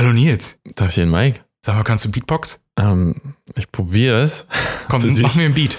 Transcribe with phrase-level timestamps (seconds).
[0.00, 0.58] Hallo Nils.
[0.76, 1.40] Tagchen, Mike.
[1.60, 2.58] Sag mal, kannst du Beatbox?
[2.78, 4.46] Ähm, ich probiere es.
[4.88, 5.76] Komm, mach mir ein Beat.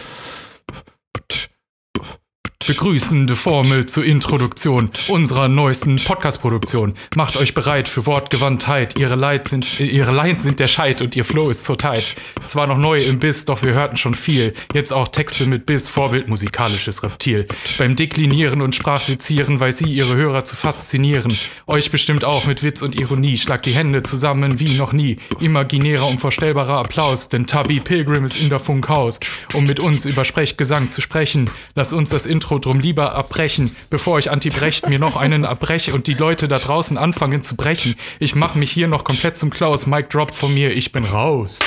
[2.68, 6.94] Begrüßende Formel zur Introduktion unserer neuesten Podcast-Produktion.
[7.16, 9.00] Macht euch bereit für Wortgewandtheit.
[9.00, 12.16] Ihre, Light sind, ihre Lines sind der Scheit und ihr Flow ist so tight.
[12.46, 14.54] Zwar noch neu im Biss, doch wir hörten schon viel.
[14.76, 17.48] Jetzt auch Texte mit Biss, Vorbild musikalisches Reptil.
[17.80, 21.36] Beim Deklinieren und Sprachsezieren weiß sie ihre Hörer zu faszinieren.
[21.66, 23.40] Euch bestimmt auch mit Witz und Ironie.
[23.40, 25.18] Schlagt die Hände zusammen wie noch nie.
[25.40, 29.20] Imaginärer, unvorstellbarer Applaus, denn Tubby Pilgrim ist in der Funkhaus.
[29.56, 34.20] Um mit uns über Sprechgesang zu sprechen, lass uns das Intro drum lieber abbrechen, bevor
[34.20, 37.96] ich Antibrecht mir noch einen abbreche und die Leute da draußen anfangen zu brechen.
[38.20, 39.86] Ich mache mich hier noch komplett zum Klaus.
[39.86, 41.60] Mike Drop von mir, ich bin raus.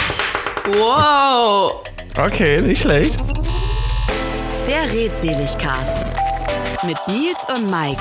[0.67, 1.83] Wow.
[2.17, 3.17] Okay, nicht schlecht.
[4.67, 6.07] Der Redselig-Cast.
[6.85, 8.01] Mit Nils und Mike.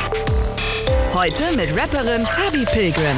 [1.14, 3.18] Heute mit Rapperin Tabi Pilgrim.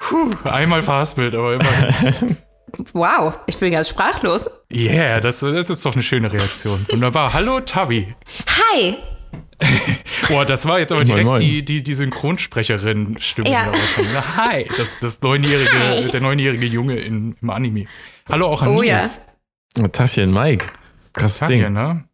[0.00, 2.36] Puh, einmal verhaspelt, aber immerhin.
[2.92, 4.50] Wow, ich bin ganz sprachlos.
[4.72, 6.86] Yeah, das, das ist doch eine schöne Reaktion.
[6.90, 7.32] Wunderbar.
[7.32, 8.14] Hallo, Tabi.
[8.46, 8.96] Hi.
[10.28, 11.40] Boah, das war jetzt aber Moin, direkt moin.
[11.40, 13.50] die, die, die Synchronsprecherin-Stimme.
[13.50, 13.70] Ja.
[14.14, 16.08] da Hi, das, das neunjährige, Hi.
[16.08, 17.86] der neunjährige Junge in, im Anime.
[18.28, 18.98] Hallo auch an Oh ja.
[18.98, 19.20] Nils.
[19.92, 20.66] Tagchen, Mike.
[21.12, 21.62] Krasses Sag Ding.
[21.62, 22.04] ja, ne?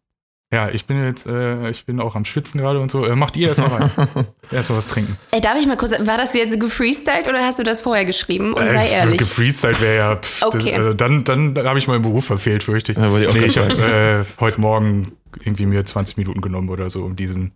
[0.53, 3.05] Ja, ich bin jetzt, äh, ich bin auch am Schwitzen gerade und so.
[3.05, 3.91] Äh, macht ihr erstmal rein.
[4.51, 5.17] erstmal was trinken.
[5.31, 8.53] Ey, darf ich mal kurz, war das jetzt gefreestylt oder hast du das vorher geschrieben?
[8.53, 9.17] Und sei Äh, ehrlich.
[9.17, 10.15] Gefreestylt wäre ja.
[10.15, 10.69] Pff, Okay.
[10.71, 12.97] das, also dann dann, dann habe ich meinen Beruf verfehlt, fürchte ich.
[12.97, 15.11] Ja, wollte ich auch nee, ich habe äh, heute Morgen
[15.43, 17.51] irgendwie mir 20 Minuten genommen oder so, um diesen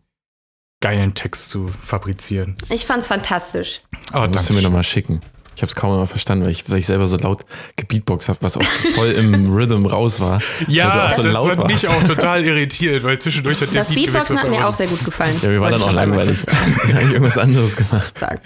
[0.82, 2.58] geilen Text zu fabrizieren.
[2.70, 3.82] Ich fand's fantastisch.
[4.12, 4.54] Ah, musst du danke.
[4.56, 5.22] mir nochmal schicken.
[5.56, 7.42] Ich habe es kaum noch verstanden, weil ich, weil ich selber so laut
[7.76, 8.64] gebeatboxt habe, was auch
[8.96, 10.42] voll im Rhythm raus war.
[10.68, 13.90] Ja, auch das so laut hat mich auch total irritiert, weil zwischendurch hat der Das
[13.90, 15.36] Beat Beatboxen hat mir auch sehr gut gefallen.
[15.42, 16.40] Ja, mir war dann auch langweilig.
[16.88, 18.18] Ich habe irgendwas anderes gemacht.
[18.18, 18.40] Sagen.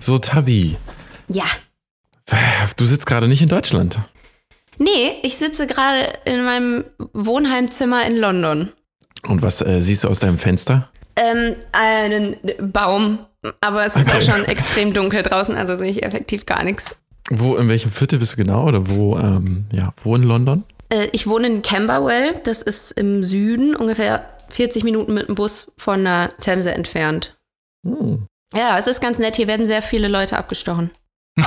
[0.00, 0.76] So, Tabi,
[1.28, 1.44] Ja.
[2.76, 3.98] du sitzt gerade nicht in Deutschland.
[4.78, 8.72] Nee, ich sitze gerade in meinem Wohnheimzimmer in London.
[9.26, 10.90] Und was äh, siehst du aus deinem Fenster?
[11.16, 12.36] Ähm, einen
[12.72, 13.18] Baum.
[13.60, 16.96] Aber es ist auch schon extrem dunkel draußen, also sehe ich effektiv gar nichts.
[17.30, 18.66] Wo, in welchem Viertel bist du genau?
[18.66, 20.64] Oder wo, ähm, ja, wo in London?
[20.88, 25.66] Äh, ich wohne in Camberwell, das ist im Süden, ungefähr 40 Minuten mit dem Bus
[25.76, 27.36] von der Themse entfernt.
[27.86, 28.26] Hm.
[28.54, 30.90] Ja, es ist ganz nett, hier werden sehr viele Leute abgestochen.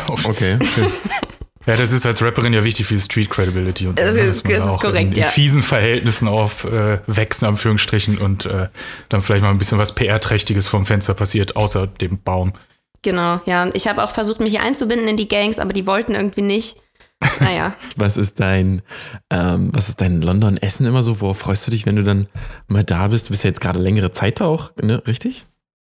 [0.08, 0.88] Okay, schön.
[1.66, 4.06] Ja, das ist als Rapperin ja wichtig für die Street Credibility und so.
[4.06, 5.26] Das ist- das ist auch korrekt, in, in ja.
[5.28, 8.68] fiesen Verhältnissen auf äh, Wechsen, Anführungsstrichen, und äh,
[9.10, 12.54] dann vielleicht mal ein bisschen was PR-Trächtiges vom Fenster passiert, außer dem Baum.
[13.04, 13.70] Genau, ja.
[13.74, 16.78] Ich habe auch versucht, mich hier einzubinden in die Gangs, aber die wollten irgendwie nicht.
[17.40, 17.76] Naja.
[17.98, 18.82] Was ist dein,
[19.30, 21.22] ähm, was ist dein London-Essen immer so?
[21.22, 22.26] Worauf freust du dich, wenn du dann
[22.68, 23.28] mal da bist?
[23.28, 25.04] Du bist ja jetzt gerade längere Zeit da auch, ne?
[25.06, 25.46] Richtig?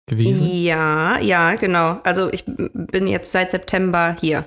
[0.06, 0.48] Gewesen?
[0.52, 2.00] Ja, ja, genau.
[2.02, 4.46] Also ich bin jetzt seit September hier.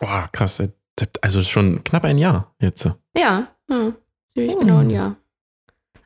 [0.00, 0.58] Boah, krass.
[1.00, 2.88] Sept- Also schon knapp ein Jahr jetzt.
[3.16, 3.94] Ja, hm.
[4.34, 5.16] ziemlich genau ein Jahr.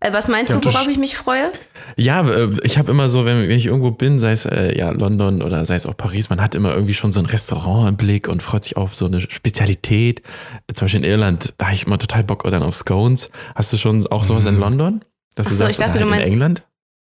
[0.01, 1.51] Äh, was meinst Ja, du, worauf ich mich freue?
[1.97, 5.41] Ja, äh, ich habe immer so, wenn, ich irgendwo bin, sei es äh, ja London
[5.43, 8.29] oder sei es auch Paris, man hat immer irgendwie schon so ein Restaurant im Blick
[8.29, 10.21] und freut sich auf so eine Spezialität.
[10.67, 13.31] Äh, Zum Beispiel in Irland, da habe ich immer total Bock dann auf Scones.
[13.55, 14.61] Hast du schon auch sowas in Mhm.
[14.61, 15.05] London?
[15.35, 16.63] Dass Ach so, ich dachte, oder du halt meinst- in England?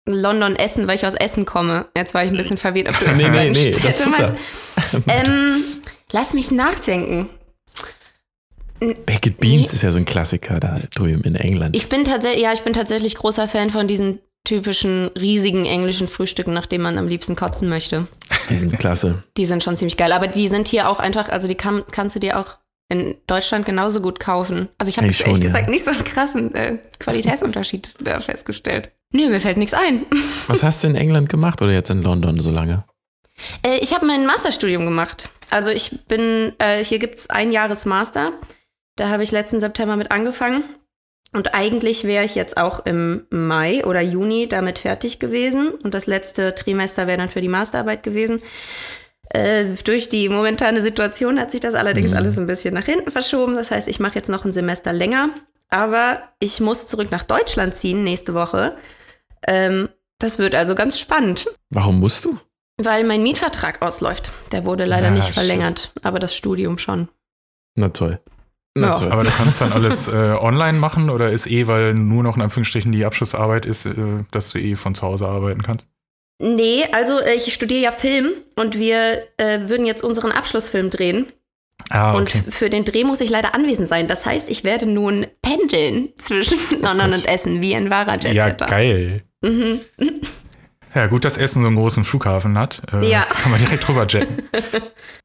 [0.09, 1.87] London Essen, weil ich aus Essen komme.
[1.97, 4.35] Jetzt war ich ein bisschen verwirrt, ob du Nee, nee, nee, das Städte Futter.
[4.93, 5.09] meinst.
[5.09, 5.51] Ähm,
[6.13, 7.29] lass mich nachdenken.
[8.81, 11.77] Baked Beans ist ja so ein Klassiker da drüben in England.
[11.77, 16.55] Ich bin tatsächlich, ja, ich bin tatsächlich großer Fan von diesen typischen riesigen englischen Frühstücken,
[16.55, 18.07] nach denen man am liebsten kotzen möchte.
[18.49, 19.23] Die sind klasse.
[19.37, 22.17] Die sind schon ziemlich geil, aber die sind hier auch einfach, also die kann, kannst
[22.17, 22.57] du dir auch
[22.89, 24.69] in Deutschland genauso gut kaufen.
[24.79, 25.33] Also ich habe ehrlich ja.
[25.35, 28.91] gesagt nicht so einen krassen äh, Qualitätsunterschied festgestellt.
[29.13, 30.07] Nö, mir fällt nichts ein.
[30.47, 32.85] Was hast du in England gemacht oder jetzt in London so lange?
[33.67, 35.31] Äh, ich habe mein Masterstudium gemacht.
[35.51, 38.33] Also ich bin, äh, hier gibt es ein Jahres Master.
[38.97, 40.65] Da habe ich letzten September mit angefangen.
[41.33, 45.71] Und eigentlich wäre ich jetzt auch im Mai oder Juni damit fertig gewesen.
[45.71, 48.43] Und das letzte Trimester wäre dann für die Masterarbeit gewesen.
[49.33, 52.17] Äh, durch die momentane Situation hat sich das allerdings Mhm.
[52.17, 53.55] alles ein bisschen nach hinten verschoben.
[53.55, 55.31] Das heißt, ich mache jetzt noch ein Semester länger.
[55.69, 58.77] Aber ich muss zurück nach Deutschland ziehen nächste Woche.
[59.47, 59.89] Ähm,
[60.19, 61.47] das wird also ganz spannend.
[61.71, 62.39] Warum musst du?
[62.83, 64.33] Weil mein Mietvertrag ausläuft.
[64.53, 65.35] Der wurde leider Ah, nicht shit.
[65.35, 67.09] verlängert, aber das Studium schon.
[67.77, 68.21] Na toll.
[68.75, 68.99] Na Ja.
[68.99, 69.13] toll.
[69.13, 72.43] Aber du kannst dann alles äh, online machen oder ist eh, weil nur noch in
[72.43, 73.93] Anführungsstrichen die Abschlussarbeit ist, äh,
[74.31, 75.89] dass du eh von zu Hause arbeiten kannst?
[76.43, 81.27] Nee, also äh, ich studiere ja Film und wir äh, würden jetzt unseren Abschlussfilm drehen.
[81.91, 82.43] Ah, Und okay.
[82.47, 84.07] f- für den Dreh muss ich leider anwesend sein.
[84.07, 88.67] Das heißt, ich werde nun pendeln zwischen London und Essen, wie ein wahrer Ja, Jetsetter.
[88.67, 89.25] geil.
[89.43, 89.81] Mhm.
[90.95, 92.83] Ja, gut, dass Essen so einen großen Flughafen hat.
[92.93, 93.23] Äh, Ja.
[93.31, 94.43] Kann man direkt rüber jetten.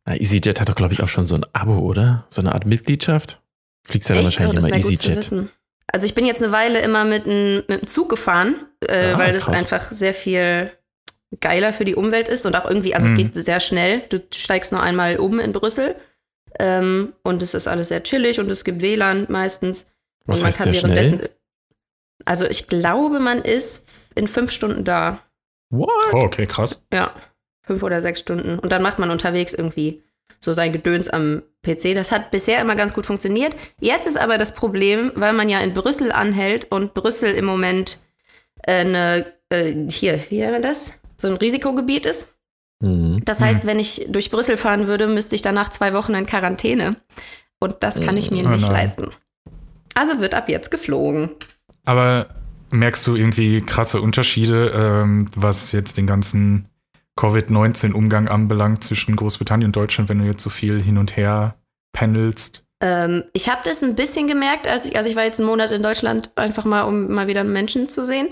[0.05, 2.25] Na, EasyJet hat doch, glaube ich, auch schon so ein Abo, oder?
[2.29, 3.41] So eine Art Mitgliedschaft.
[3.87, 4.39] Fliegst ja dann Echt?
[4.39, 5.15] Oh, wahrscheinlich das immer EasyJet.
[5.17, 5.49] wissen.
[5.87, 8.55] Also ich bin jetzt eine Weile immer mit, n, mit dem Zug gefahren,
[8.87, 9.55] äh, Ah, weil das krass.
[9.57, 10.71] einfach sehr viel
[11.39, 13.13] geiler für die Umwelt ist und auch irgendwie, also Mhm.
[13.13, 13.99] es geht sehr schnell.
[14.09, 15.95] Du steigst nur einmal um in Brüssel
[16.59, 19.87] ähm, und es ist alles sehr chillig und es gibt WLAN meistens.
[20.25, 21.17] Was und man heißt kann sehr währenddessen.
[21.19, 21.29] schnell?
[22.25, 25.19] Also ich glaube, man ist in fünf Stunden da.
[25.69, 25.89] What?
[26.13, 26.83] Oh, okay, krass.
[26.93, 27.13] Ja,
[27.63, 28.59] fünf oder sechs Stunden.
[28.59, 30.03] Und dann macht man unterwegs irgendwie
[30.39, 31.95] so sein Gedöns am PC.
[31.95, 33.55] Das hat bisher immer ganz gut funktioniert.
[33.79, 37.97] Jetzt ist aber das Problem, weil man ja in Brüssel anhält und Brüssel im Moment
[38.67, 41.01] äh, eine, äh, hier, wie wäre das?
[41.17, 42.37] So ein Risikogebiet ist.
[42.81, 43.21] Mhm.
[43.25, 46.97] Das heißt, wenn ich durch Brüssel fahren würde, müsste ich danach zwei Wochen in Quarantäne.
[47.59, 48.71] Und das kann ich mir Oh nicht nein.
[48.71, 49.09] leisten.
[49.95, 51.31] Also wird ab jetzt geflogen.
[51.85, 52.27] Aber
[52.79, 56.69] merkst du irgendwie krasse Unterschiede, ähm, was jetzt den ganzen
[57.15, 61.55] Covid-19-Umgang anbelangt zwischen Großbritannien und Deutschland, wenn du jetzt so viel hin und her
[61.93, 62.63] pendelst?
[62.81, 65.71] Ähm, ich habe das ein bisschen gemerkt, als ich, also ich war jetzt einen Monat
[65.71, 68.29] in Deutschland, einfach mal, um mal wieder Menschen zu sehen.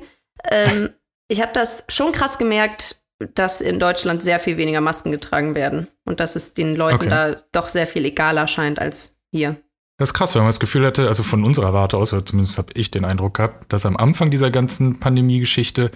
[0.50, 0.90] Ähm,
[1.30, 3.02] ich habe das schon krass gemerkt,
[3.36, 7.10] dass in Deutschland sehr viel weniger Masken getragen werden und dass es den Leuten Okay.
[7.10, 9.56] da doch sehr viel egaler scheint als hier.
[9.98, 12.58] Das ist krass, weil man das Gefühl hatte, also von unserer Warte aus, oder zumindest
[12.58, 15.92] habe ich den Eindruck gehabt, dass am Anfang dieser ganzen Pandemie-Geschichte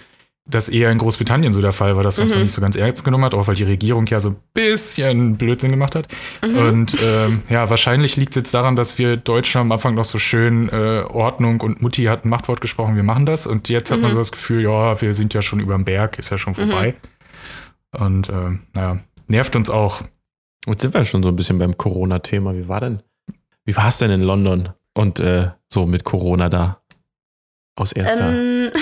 [0.49, 2.37] das eher in Großbritannien so der Fall war, dass man es Mhm.
[2.37, 5.35] noch nicht so ganz ernst genommen hat, auch weil die Regierung ja so ein bisschen
[5.35, 6.07] Blödsinn gemacht hat.
[6.41, 6.57] Mhm.
[6.57, 10.19] Und ähm, ja, wahrscheinlich liegt es jetzt daran, dass wir Deutschen am Anfang noch so
[10.19, 13.45] schön äh, Ordnung und Mutti hat ein Machtwort gesprochen, wir machen das.
[13.45, 14.13] Und jetzt hat man Mhm.
[14.13, 16.93] so das Gefühl, ja, wir sind ja schon über dem Berg, ist ja schon vorbei.
[17.97, 20.01] Und ähm, naja, nervt uns auch.
[20.65, 22.53] Jetzt sind wir schon so ein bisschen beim Corona-Thema.
[22.55, 23.01] Wie war denn?
[23.67, 26.81] Wie war es denn in London und äh, so mit Corona da?
[27.75, 28.31] Aus erster.
[28.31, 28.71] Ähm,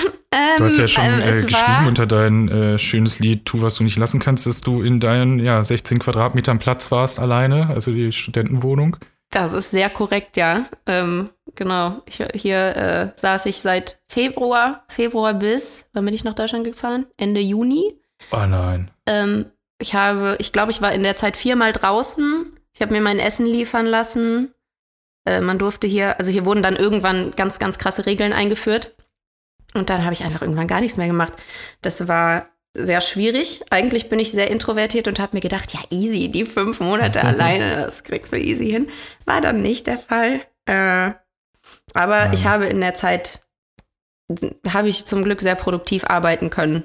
[0.58, 3.62] Du hast ja ähm, schon ähm, äh, es geschrieben unter dein äh, schönes Lied Tu,
[3.62, 7.68] was du nicht lassen kannst, dass du in deinen ja, 16 Quadratmetern Platz warst alleine,
[7.68, 8.96] also die Studentenwohnung.
[9.30, 10.66] Das ist sehr korrekt, ja.
[10.86, 11.24] Ähm,
[11.54, 12.02] genau.
[12.06, 17.06] Ich, hier äh, saß ich seit Februar, Februar bis, wann bin ich nach Deutschland gefahren?
[17.16, 17.98] Ende Juni.
[18.30, 18.90] Oh nein.
[19.06, 19.46] Ähm,
[19.78, 22.52] ich habe, ich glaube, ich war in der Zeit viermal draußen.
[22.74, 24.52] Ich habe mir mein Essen liefern lassen.
[25.26, 28.94] Äh, man durfte hier, also hier wurden dann irgendwann ganz, ganz krasse Regeln eingeführt.
[29.74, 31.34] Und dann habe ich einfach irgendwann gar nichts mehr gemacht.
[31.82, 33.64] Das war sehr schwierig.
[33.70, 37.76] Eigentlich bin ich sehr introvertiert und habe mir gedacht, ja, easy, die fünf Monate alleine,
[37.76, 38.88] das kriegst du easy hin.
[39.24, 40.42] War dann nicht der Fall.
[40.66, 41.12] Äh,
[41.94, 43.40] aber ich habe in der Zeit,
[44.68, 46.84] habe ich zum Glück sehr produktiv arbeiten können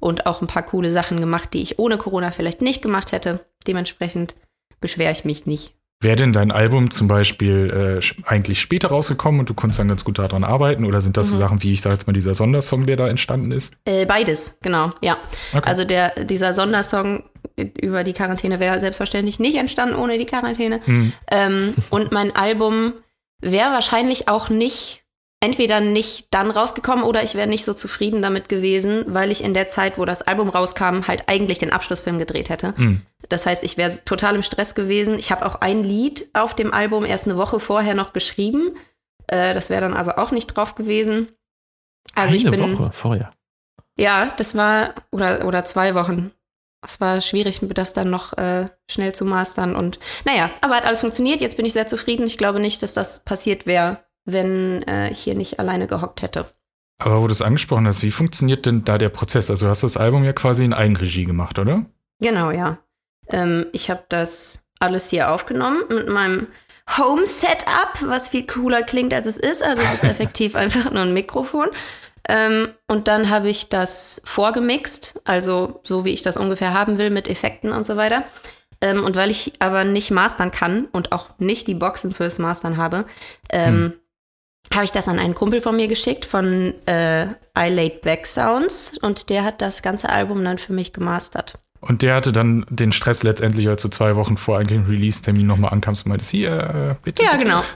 [0.00, 3.46] und auch ein paar coole Sachen gemacht, die ich ohne Corona vielleicht nicht gemacht hätte.
[3.66, 4.34] Dementsprechend
[4.80, 5.75] beschwere ich mich nicht.
[6.00, 10.04] Wäre denn dein Album zum Beispiel äh, eigentlich später rausgekommen und du konntest dann ganz
[10.04, 10.84] gut daran arbeiten?
[10.84, 11.38] Oder sind das so Mhm.
[11.38, 13.74] Sachen wie, ich sage jetzt mal, dieser Sondersong, der da entstanden ist?
[13.86, 15.16] Äh, beides, genau, ja.
[15.54, 15.66] Okay.
[15.66, 17.24] Also der, dieser Sondersong
[17.80, 20.80] über die Quarantäne wäre selbstverständlich nicht entstanden ohne die Quarantäne.
[20.84, 21.12] Hm.
[21.30, 22.92] Ähm, und mein Album
[23.40, 25.02] wäre wahrscheinlich auch nicht,
[25.46, 29.54] entweder nicht dann rausgekommen oder ich wäre nicht so zufrieden damit gewesen, weil ich in
[29.54, 32.76] der Zeit, wo das Album rauskam, halt eigentlich den Abschlussfilm gedreht hätte.
[32.76, 33.02] Hm.
[33.28, 35.16] Das heißt, ich wäre total im Stress gewesen.
[35.16, 38.76] Ich habe auch ein Lied auf dem Album erst eine Woche vorher noch geschrieben.
[39.28, 41.28] Äh, das wäre dann also auch nicht drauf gewesen.
[42.16, 42.78] Also ich Eine bin.
[42.78, 43.30] Woche vorher.
[43.96, 46.32] Ja, das war, oder, oder zwei Wochen.
[46.84, 49.76] Es war schwierig, das dann noch äh, schnell zu mastern.
[49.76, 51.40] Und naja, aber hat alles funktioniert.
[51.40, 52.26] Jetzt bin ich sehr zufrieden.
[52.26, 56.46] Ich glaube nicht, dass das passiert wäre, wenn äh, ich hier nicht alleine gehockt hätte.
[56.98, 59.50] Aber wo du es angesprochen hast, wie funktioniert denn da der Prozess?
[59.50, 61.84] Also du hast das Album ja quasi in Eigenregie gemacht, oder?
[62.20, 62.78] Genau, ja.
[63.28, 66.48] Ähm, ich habe das alles hier aufgenommen mit meinem
[66.96, 69.62] Home-Setup, was viel cooler klingt, als es ist.
[69.62, 71.68] Also es ist effektiv einfach nur ein Mikrofon.
[72.28, 77.10] Ähm, und dann habe ich das vorgemixt, also so wie ich das ungefähr haben will,
[77.10, 78.24] mit Effekten und so weiter.
[78.80, 82.76] Ähm, und weil ich aber nicht mastern kann und auch nicht die Boxen fürs Mastern
[82.76, 83.06] habe,
[83.50, 83.94] ähm,
[84.72, 88.98] habe ich das an einen Kumpel von mir geschickt von äh, I Laid Back Sounds
[89.00, 91.58] und der hat das ganze Album dann für mich gemastert.
[91.80, 95.72] Und der hatte dann den Stress letztendlich, als du zwei Wochen vor eigentlichem Release-Termin nochmal
[95.72, 97.22] ankamst und meintest, hier, äh, bitte.
[97.22, 97.44] Ja, bitte.
[97.44, 97.62] genau.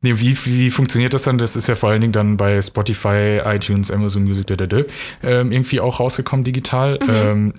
[0.00, 1.38] Nee, wie, wie funktioniert das dann?
[1.38, 4.82] Das ist ja vor allen Dingen dann bei Spotify, iTunes, Amazon Music, da, da, da,
[5.24, 7.00] ähm, irgendwie auch rausgekommen digital.
[7.08, 7.52] Ähm,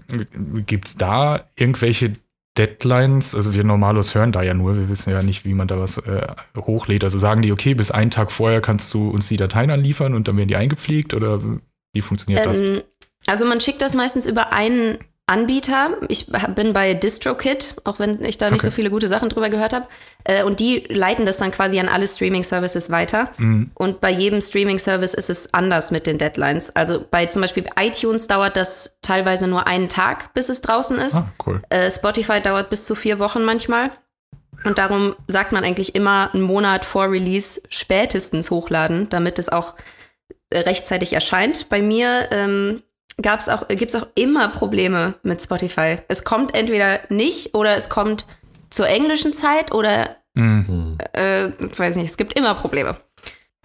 [0.65, 2.13] Gibt es da irgendwelche
[2.59, 3.33] Deadlines?
[3.33, 5.97] Also wir Normalos hören da ja nur, wir wissen ja nicht, wie man da was
[5.97, 7.03] äh, hochlädt.
[7.03, 10.27] Also sagen die, okay, bis einen Tag vorher kannst du uns die Dateien anliefern und
[10.27, 11.41] dann werden die eingepflegt oder
[11.93, 12.59] wie funktioniert das?
[12.59, 12.81] Ähm,
[13.25, 14.99] also man schickt das meistens über einen
[15.29, 15.91] Anbieter.
[16.07, 18.69] Ich bin bei DistroKid, auch wenn ich da nicht Okay.
[18.69, 19.87] so viele gute Sachen drüber gehört habe.
[20.23, 23.29] Äh, und die leiten das dann quasi an alle Streaming-Services weiter.
[23.37, 23.69] Mhm.
[23.75, 26.75] Und bei jedem Streaming-Service ist es anders mit den Deadlines.
[26.75, 31.15] Also bei zum Beispiel iTunes dauert das teilweise nur einen Tag, bis es draußen ist.
[31.15, 31.61] Ah, cool.
[31.69, 33.91] Äh, Spotify dauert bis zu vier Wochen manchmal.
[34.63, 39.75] Und darum sagt man eigentlich immer einen Monat vor Release spätestens hochladen, damit es auch
[40.49, 41.69] äh, rechtzeitig erscheint.
[41.69, 42.81] Bei mir ähm,
[43.21, 45.97] gab's auch, gibt es auch immer Probleme mit Spotify.
[46.07, 48.25] Es kommt entweder nicht oder es kommt
[48.69, 50.97] zur englischen Zeit oder Mhm.
[51.13, 52.89] äh, ich weiß nicht, es gibt immer Probleme.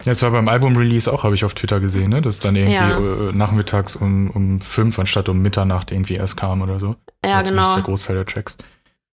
[0.03, 2.21] Ja, Das war beim Album-Release auch, habe ich auf Twitter gesehen, ne?
[2.21, 2.97] dass dann irgendwie Ja.
[2.97, 6.95] äh, nachmittags um, um fünf anstatt um Mitternacht irgendwie erst kam oder so.
[7.23, 7.75] Ja, zumindest genau.
[7.75, 8.57] Der Großteil der Tracks.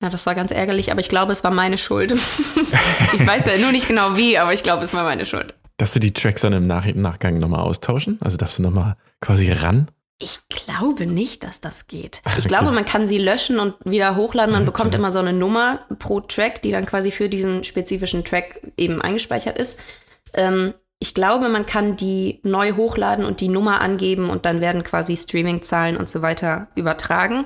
[0.03, 2.13] Ja, das war ganz ärgerlich, aber ich glaube, es war meine Schuld.
[3.13, 5.55] ich weiß ja nur nicht genau wie, aber ich glaube, es war meine Schuld.
[5.77, 8.19] Darfst du die Tracks dann im Nach Nachgang nochmal austauschen?
[8.21, 9.89] Also darfst du nochmal quasi ran?
[10.23, 12.23] Ich glaube nicht, dass das geht.
[12.27, 12.49] Ich okay.
[12.49, 14.53] glaube, man kann sie löschen und wieder hochladen.
[14.53, 14.71] Man Okay.
[14.71, 19.03] bekommt immer so eine Nummer pro Track, die dann quasi für diesen spezifischen Track eben
[19.03, 19.81] eingespeichert ist.
[20.35, 24.85] Ähm, ich glaube, man kann die neu hochladen und die Nummer angeben und dann werden
[24.85, 27.45] quasi Streaming-Zahlen und so weiter übertragen.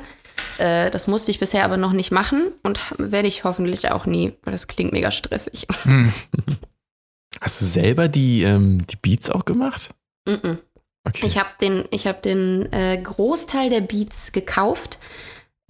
[0.58, 4.34] Äh, das musste ich bisher aber noch nicht machen und werde ich hoffentlich auch nie,
[4.42, 5.66] weil das klingt mega stressig.
[7.40, 9.90] Hast du selber die, ähm, die Beats auch gemacht?
[10.28, 10.58] Mhm.
[11.06, 11.26] Okay.
[11.26, 14.98] Ich habe den, ich hab den äh, Großteil der Beats gekauft.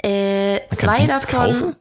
[0.03, 1.53] Äh, zwei Beats davon.
[1.53, 1.77] Kaufen?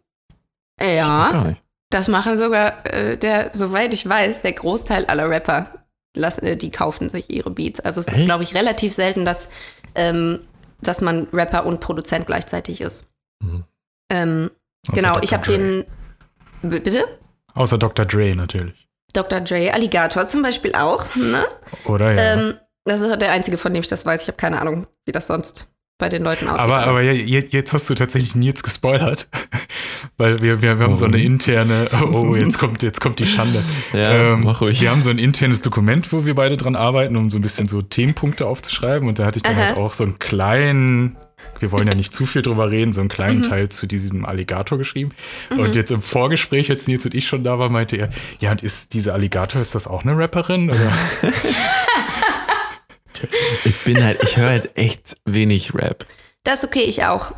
[0.82, 1.64] Ja, Gar nicht.
[1.90, 5.86] das machen sogar äh, der, soweit ich weiß, der Großteil aller Rapper.
[6.18, 7.80] Lassen, äh, die kaufen sich ihre Beats.
[7.82, 8.26] Also es ist, Echt?
[8.26, 9.52] glaube ich, relativ selten, dass,
[9.96, 10.42] ähm,
[10.82, 13.12] dass man Rapper und Produzent gleichzeitig ist.
[13.42, 13.64] Mhm.
[14.10, 14.52] Ähm,
[14.94, 15.24] genau, Dr.
[15.24, 15.86] ich habe den.
[16.62, 17.06] Bitte?
[17.54, 18.06] Außer Dr.
[18.06, 18.88] Dre natürlich.
[19.14, 19.42] Dr.
[19.42, 21.16] Dre, Alligator zum Beispiel auch.
[21.16, 21.46] Ne?
[21.86, 22.34] Oder ja.
[22.34, 24.22] Ähm, das ist der einzige, von dem ich das weiß.
[24.24, 26.60] Ich habe keine Ahnung, wie das sonst bei den Leuten aussieht.
[26.66, 29.28] aber, aber je- je- jetzt hast du tatsächlich Nils gespoilert.
[30.18, 33.64] Weil wir, wir, wir haben so eine interne, oh, jetzt kommt, jetzt kommt die Schande.
[33.94, 34.80] Ja, mach ruhig.
[34.82, 37.68] Wir haben so ein internes Dokument, wo wir beide dran arbeiten, um so ein bisschen
[37.68, 39.08] so Themenpunkte aufzuschreiben.
[39.10, 39.66] Und da hatte ich dann Aha.
[39.68, 41.18] halt auch so einen kleinen,
[41.60, 43.44] wir wollen ja nicht zu viel drüber reden, so einen kleinen Mhm.
[43.50, 45.12] Teil zu diesem Alligator geschrieben.
[45.50, 48.64] Und jetzt im Vorgespräch, als Nils und ich schon da waren, meinte er, ja, und
[48.64, 50.70] ist diese Alligator, ist das auch eine Rapperin?
[50.70, 50.92] Oder?
[53.64, 56.06] Ich bin halt, ich höre halt echt wenig Rap.
[56.44, 57.34] das ist okay, ich auch.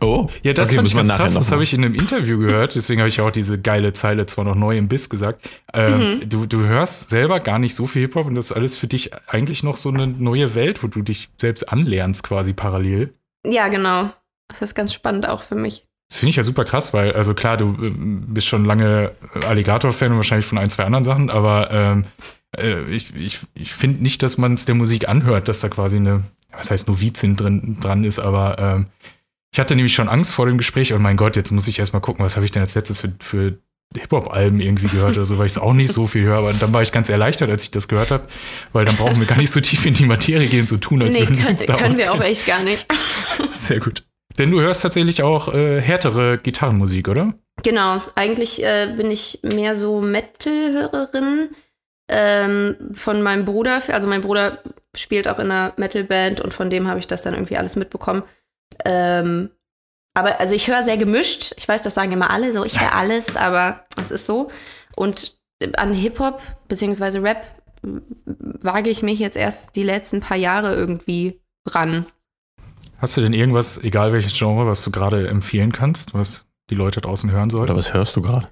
[0.00, 1.34] Oh, Ja, das okay, fand ich ganz krass.
[1.34, 2.74] Das habe ich in einem Interview gehört.
[2.74, 5.48] Deswegen habe ich ja auch diese geile Zeile zwar noch neu im Biss gesagt.
[5.72, 6.28] Ähm, Mhm.
[6.28, 9.12] du, du hörst selber gar nicht so viel Hip-Hop und das ist alles für dich
[9.28, 13.14] eigentlich noch so eine neue Welt, wo du dich selbst anlernst quasi parallel.
[13.46, 14.10] Ja, genau.
[14.48, 15.86] Das ist ganz spannend auch für mich.
[16.10, 19.12] Das finde ich ja super krass, weil, also klar, du ähm, bist schon lange
[19.46, 22.04] Alligator-Fan und wahrscheinlich von ein, zwei anderen Sachen, aber ähm,
[22.58, 25.96] äh, ich, ich, ich finde nicht, dass man es der Musik anhört, dass da quasi
[25.96, 28.86] eine, was heißt Novizin drin, dran ist, aber ähm,
[29.52, 32.02] ich hatte nämlich schon Angst vor dem Gespräch und mein Gott, jetzt muss ich erstmal
[32.02, 33.58] gucken, was habe ich denn als letztes für, für
[33.96, 36.72] Hip-Hop-Alben irgendwie gehört oder so, weil ich es auch nicht so viel höre, aber dann
[36.72, 38.24] war ich ganz erleichtert, als ich das gehört habe,
[38.72, 41.14] weil dann brauchen wir gar nicht so tief in die Materie gehen, so tun, als
[41.14, 42.86] nee, würden wir können, uns da können wir auch echt gar nicht.
[43.52, 44.04] Sehr gut.
[44.38, 47.34] Denn du hörst tatsächlich auch äh, härtere Gitarrenmusik, oder?
[47.62, 51.50] Genau, eigentlich äh, bin ich mehr so Metal-Hörerin
[52.08, 53.82] ähm, von meinem Bruder.
[53.88, 54.58] Also mein Bruder
[54.96, 58.22] spielt auch in einer Metal-Band und von dem habe ich das dann irgendwie alles mitbekommen.
[58.84, 59.50] Ähm,
[60.14, 61.54] aber also ich höre sehr gemischt.
[61.56, 64.48] Ich weiß, das sagen immer alle so, ich höre alles, aber es ist so.
[64.96, 65.38] Und
[65.76, 67.46] an Hip-Hop beziehungsweise Rap
[67.82, 72.06] wage ich mich jetzt erst die letzten paar Jahre irgendwie ran.
[72.98, 77.00] Hast du denn irgendwas, egal welches Genre, was du gerade empfehlen kannst, was die Leute
[77.00, 77.72] draußen hören sollten?
[77.72, 78.48] Oder was hörst du gerade?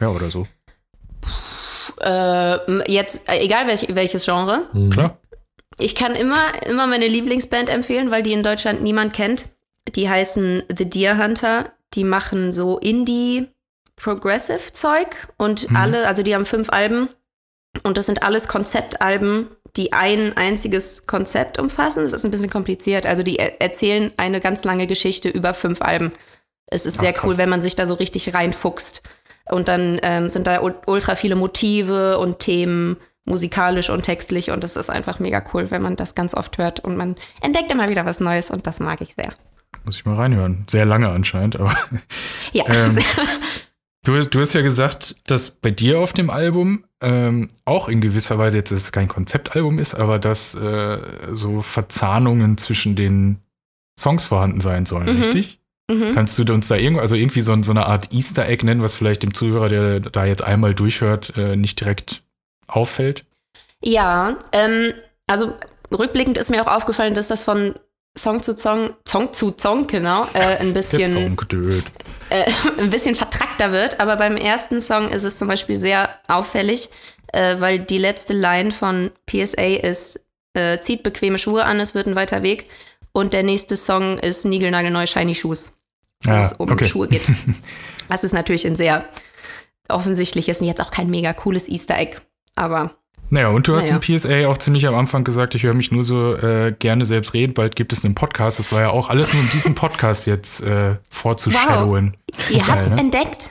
[0.00, 0.46] Ja, oder so.
[2.00, 5.18] Äh, jetzt, äh, egal welch, welches Genre, Klar.
[5.78, 9.46] Ich kann immer, immer meine Lieblingsband empfehlen, weil die in Deutschland niemand kennt.
[9.94, 11.72] Die heißen The Deer Hunter.
[11.94, 13.48] Die machen so Indie
[13.96, 15.76] Progressive Zeug und Mhm.
[15.76, 17.08] alle, also die haben fünf Alben
[17.82, 22.04] und das sind alles Konzeptalben, die ein einziges Konzept umfassen.
[22.04, 23.06] Das ist ein bisschen kompliziert.
[23.06, 26.12] Also die er erzählen eine ganz lange Geschichte über fünf Alben.
[26.66, 27.24] Es ist Ach, sehr krass.
[27.24, 29.02] cool, wenn man sich da so richtig reinfuchst.
[29.50, 34.50] Und dann ähm, sind da ul- ultra viele Motive und Themen, musikalisch und textlich.
[34.50, 36.80] Und das ist einfach mega cool, wenn man das ganz oft hört.
[36.80, 39.32] Und man entdeckt immer wieder was Neues und das mag ich sehr.
[39.84, 40.64] Muss ich mal reinhören.
[40.68, 41.76] Sehr lange anscheinend, aber
[42.52, 42.96] Ja, Ähm,
[44.04, 48.00] du, hast- du hast ja gesagt, dass bei dir auf dem Album ähm, auch in
[48.00, 50.98] gewisser Weise jetzt dass es kein Konzeptalbum ist, aber dass äh,
[51.32, 53.40] so Verzahnungen zwischen den
[53.98, 55.22] Songs vorhanden sein sollen, Mhm.
[55.22, 55.60] richtig?
[55.90, 56.12] Mhm.
[56.14, 58.94] Kannst du uns da irgendwo, also irgendwie so, so eine Art Easter Egg nennen, was
[58.94, 62.22] vielleicht dem Zuhörer, der da jetzt einmal durchhört, äh, nicht direkt
[62.66, 63.24] auffällt?
[63.82, 64.94] Ja, ähm,
[65.26, 65.52] also
[65.96, 67.74] rückblickend ist mir auch aufgefallen, dass das von
[68.16, 71.36] Song zu Song, Song zu Song, genau, äh, ein bisschen
[72.30, 72.44] äh,
[72.78, 74.00] ein bisschen vertrackter wird.
[74.00, 76.88] Aber beim ersten Song ist es zum Beispiel sehr auffällig,
[77.32, 82.06] äh, weil die letzte Line von PSA ist, äh, zieht bequeme Schuhe an, es wird
[82.06, 82.68] ein weiter Weg.
[83.12, 85.75] Und der nächste Song ist Niegelnagelneue Shiny Shoes,
[86.24, 86.86] wo Ah, es um okay.
[86.86, 87.22] Schuhe geht.
[88.08, 89.04] Das ist natürlich ein sehr
[89.88, 92.18] offensichtliches und jetzt auch kein mega cooles Easter Egg.
[92.54, 92.92] Aber
[93.30, 93.96] Naja, und du hast Naja.
[93.96, 97.34] im PSA auch ziemlich am Anfang gesagt, ich höre mich nur so äh, gerne selbst
[97.34, 98.60] reden, bald gibt es einen Podcast.
[98.60, 102.16] Das war ja auch alles nur um diesen Podcast jetzt äh, vorzushadowen.
[102.50, 103.00] ihr Geil, habt's ne?
[103.00, 103.50] entdeckt.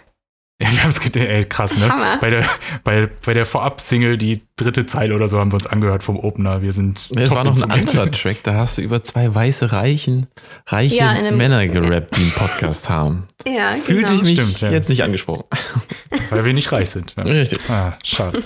[0.62, 1.90] Ja, wir haben es gedacht, ey, krass, ne?
[1.90, 2.18] Hammer.
[2.22, 2.50] Bei der,
[2.86, 6.62] bei, bei der Vorab-Single, die dritte Zeile oder so, haben wir uns angehört vom Opener.
[6.62, 7.10] Wir sind.
[7.14, 10.28] Es top war noch ein anderer Track, da hast du über zwei weiße, reichen,
[10.68, 13.28] reiche Ja, Männer gerappt, die einen Podcast haben.
[13.48, 14.72] Ja, Fühlte ich mich Stimmt, ja.
[14.72, 15.44] jetzt nicht angesprochen.
[16.32, 17.14] Weil wir nicht reich sind.
[17.16, 17.24] Ja.
[17.24, 17.60] Richtig.
[17.70, 18.42] Ah, schade.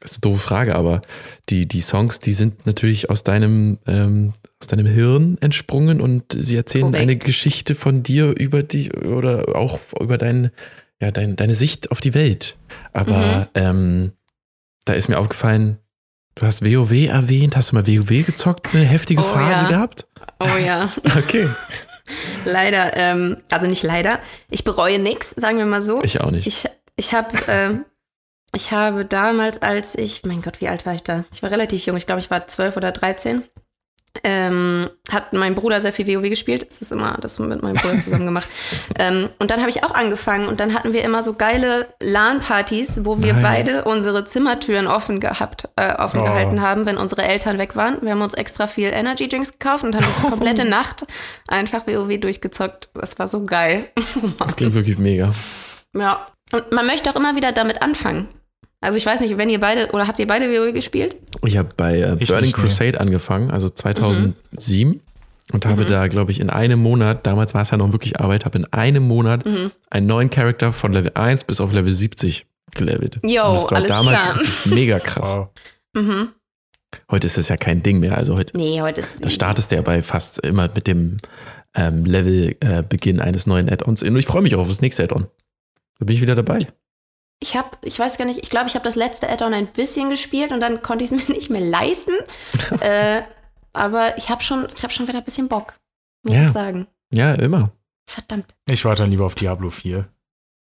[0.00, 1.02] Das ist eine doofe Frage, aber
[1.50, 6.56] die, die Songs, die sind natürlich aus deinem, ähm, aus deinem Hirn entsprungen und sie
[6.56, 7.02] erzählen Korrekt.
[7.02, 10.50] eine Geschichte von dir über die oder auch über dein,
[11.00, 12.56] ja, dein, deine Sicht auf die Welt.
[12.92, 14.12] Aber ähm,
[14.84, 15.78] da ist mir aufgefallen,
[16.34, 17.56] du hast WoW erwähnt.
[17.56, 18.74] Hast du mal WoW gezockt?
[18.74, 19.68] Eine heftige Oh, Phase ja.
[19.68, 20.06] gehabt?
[20.40, 20.92] Oh ja.
[21.16, 21.48] Okay.
[22.46, 24.18] Leider, ähm, also nicht leider.
[24.48, 26.02] Ich bereue nichts, sagen wir mal so.
[26.02, 26.46] Ich auch nicht.
[26.46, 26.64] Ich,
[26.96, 27.84] ich habe ähm,
[28.54, 31.24] ich habe damals, als ich, mein Gott, wie alt war ich da?
[31.32, 33.44] Ich war relativ jung, ich glaube, ich war 12 oder 13.
[34.24, 36.66] Ähm, hat mein Bruder sehr viel WoW gespielt.
[36.68, 38.48] Das ist immer das mit meinem Bruder zusammen gemacht.
[38.98, 43.04] ähm, und dann habe ich auch angefangen und dann hatten wir immer so geile LAN-Partys,
[43.04, 43.42] wo wir Nice.
[43.42, 46.24] beide unsere Zimmertüren offen gehabt, äh, offen Oh.
[46.24, 47.98] gehalten haben, wenn unsere Eltern weg waren.
[48.02, 51.06] Wir haben uns extra viel Energy Drinks gekauft und haben die komplette Nacht
[51.46, 52.88] einfach WoW durchgezockt.
[52.94, 53.88] Das war so geil.
[54.38, 55.32] Das klingt wirklich mega.
[55.94, 56.26] Ja.
[56.52, 58.26] Und man möchte auch immer wieder damit anfangen.
[58.80, 61.16] Also ich weiß nicht, wenn ihr beide, oder habt ihr beide WoW gespielt?
[61.44, 62.52] Ich habe bei äh, Ich Burning.
[62.52, 65.00] Crusade angefangen, also 2007.
[65.50, 68.44] Und habe da, glaube ich, in einem Monat, damals war es ja noch wirklich Arbeit,
[68.44, 69.44] habe in einem Monat
[69.88, 72.44] einen neuen Charakter von Level 1 bis auf Level 70
[72.74, 73.18] gelevelt.
[73.24, 74.40] Jo, Und das war alles damals klar.
[74.66, 75.38] mega krass.
[75.38, 75.48] Wow.
[75.96, 76.28] Mhm.
[77.10, 78.16] Heute ist das ja kein Ding mehr.
[78.18, 79.24] Also heute Nee, heute ist.
[79.24, 81.16] da startest du ja bei fast immer mit dem
[81.74, 84.02] ähm, Level-Beginn eines neuen Add-ons.
[84.02, 85.28] Und ich freue mich auch auf das nächste Add-on.
[85.98, 86.58] Da bin ich wieder dabei.
[87.40, 90.10] Ich habe, ich weiß gar nicht, ich glaube, ich habe das letzte Add-on ein bisschen
[90.10, 92.12] gespielt und dann konnte ich es mir nicht mehr leisten.
[92.80, 93.22] äh,
[93.72, 95.74] aber ich habe schon, ich habe schon wieder ein bisschen Bock,
[96.26, 96.42] muss Ja.
[96.44, 96.86] ich sagen.
[97.12, 97.70] Ja, immer.
[98.10, 98.54] Verdammt.
[98.68, 100.08] Ich warte dann lieber auf Diablo 4.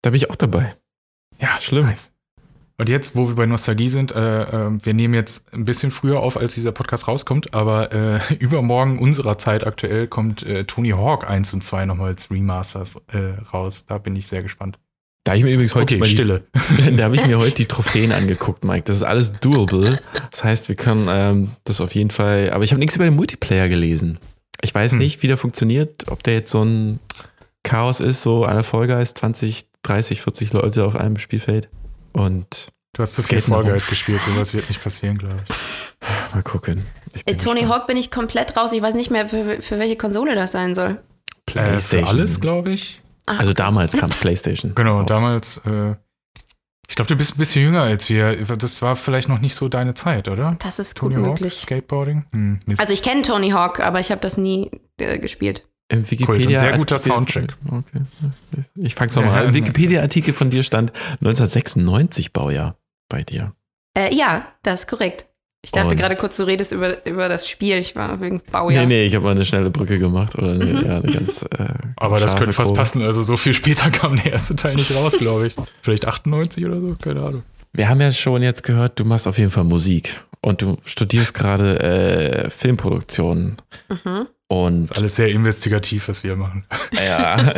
[0.03, 0.77] Da bin ich auch dabei.
[1.41, 1.87] Ja, schlimm.
[1.87, 2.13] Nice.
[2.79, 6.21] Und jetzt, wo wir bei Nostalgie sind, äh, äh, wir nehmen jetzt ein bisschen früher
[6.21, 11.29] auf, als dieser Podcast rauskommt, aber äh, übermorgen unserer Zeit aktuell kommt äh, Tony Hawk
[11.29, 13.87] 1 und 2 nochmal als Remasters äh, raus.
[13.87, 14.79] Da bin ich sehr gespannt.
[15.27, 16.45] Da habe ich mir übrigens heute Okay, mal die- Stille.
[16.97, 18.85] da habe ich mir heute die Trophäen angeguckt, Mike.
[18.85, 20.01] Das ist alles doable.
[20.31, 22.51] Das heißt, wir können ähm, das auf jeden Fall.
[22.53, 24.19] Aber ich habe nichts über den Multiplayer gelesen.
[24.63, 24.99] Ich weiß Hm.
[25.01, 27.01] nicht, wie der funktioniert, ob der jetzt so ein
[27.65, 31.69] Chaos ist, so eine Folge ist 20, 30, 40 Leute auf einem Spielfeld.
[32.13, 33.41] Und Du hast zu viel.
[33.43, 35.55] Guys gespielt, sowas wird nicht passieren, glaube ich.
[36.35, 36.87] mal gucken.
[37.15, 37.63] Ich Äh, Tony.
[37.63, 38.73] Hawk bin ich komplett raus.
[38.73, 40.91] Ich weiß nicht mehr, für, für welche Konsole das sein soll.
[40.93, 40.97] Äh,
[41.47, 42.07] PlayStation.
[42.07, 43.03] für alles, glaube ich.
[43.27, 44.75] Ah, Also damals kam PlayStation.
[44.75, 45.07] Genau, raus.
[45.09, 45.95] damals, äh,
[46.89, 48.37] ich glaube, du bist ein bisschen jünger als wir.
[48.57, 50.57] Das war vielleicht noch nicht so deine Zeit, oder?
[50.63, 51.55] das ist gut Tony Hawk, möglich.
[51.61, 52.25] Skateboarding?
[52.33, 52.61] Hm.
[52.79, 55.67] Also ich kenne Tony Hawk, aber ich habe das nie äh, gespielt.
[55.89, 57.57] Im Wikipedia und sehr guter Artikel- Soundtrack.
[57.71, 58.01] Okay.
[58.77, 59.49] Ich fang's nochmal Ja, an.
[59.49, 62.77] Im Wikipedia-Artikel von dir stand 1996 Baujahr
[63.09, 63.53] bei dir.
[63.97, 65.27] Äh, ja, das ist korrekt.
[65.67, 67.77] Ich dachte Und- gerade kurz, du redest über, über das Spiel.
[67.79, 68.85] Ich war wegen Baujahr.
[68.87, 70.37] Nee, nee, ich habe mal eine schnelle Brücke gemacht.
[70.39, 70.87] Oder eine, Mhm.
[70.87, 71.43] ja, eine ganz.
[71.43, 72.79] Äh, Aber das könnte fast Kurve.
[72.81, 73.03] passen.
[73.03, 75.57] Also so viel später kam der erste Teil nicht raus, glaube ich.
[75.83, 77.43] Vielleicht 98 oder so, keine Ahnung.
[77.73, 80.21] Wir haben ja schon jetzt gehört, du machst auf jeden Fall Musik.
[80.41, 83.57] Und du studierst gerade äh, Filmproduktion.
[83.89, 84.29] Mhm.
[84.47, 86.63] Und Ist alles sehr investigativ, was wir machen.
[86.93, 87.53] ja.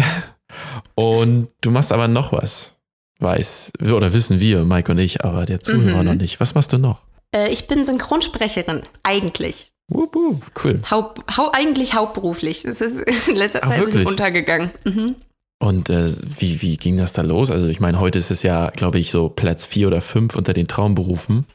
[0.95, 2.77] und du machst aber noch was.
[3.21, 6.07] Weiß, oder wissen wir, Mike und ich, aber der Zuhörer Mhm.
[6.07, 6.39] noch nicht.
[6.41, 7.01] Was machst du noch?
[7.35, 9.71] Äh, ich bin Synchronsprecherin, eigentlich.
[9.91, 10.81] Wup, wup, cool.
[10.91, 12.63] Haupt, hau, eigentlich hauptberuflich.
[12.63, 14.09] Das ist in letzter Ach, Zeit ein bisschen wirklich?
[14.19, 14.71] untergegangen.
[14.85, 15.17] Mhm.
[15.61, 17.51] Und äh, wie, wie ging das da los?
[17.51, 20.53] Also ich meine, heute ist es ja, glaube ich, so Platz vier oder fünf unter
[20.53, 21.47] den Traumberufen.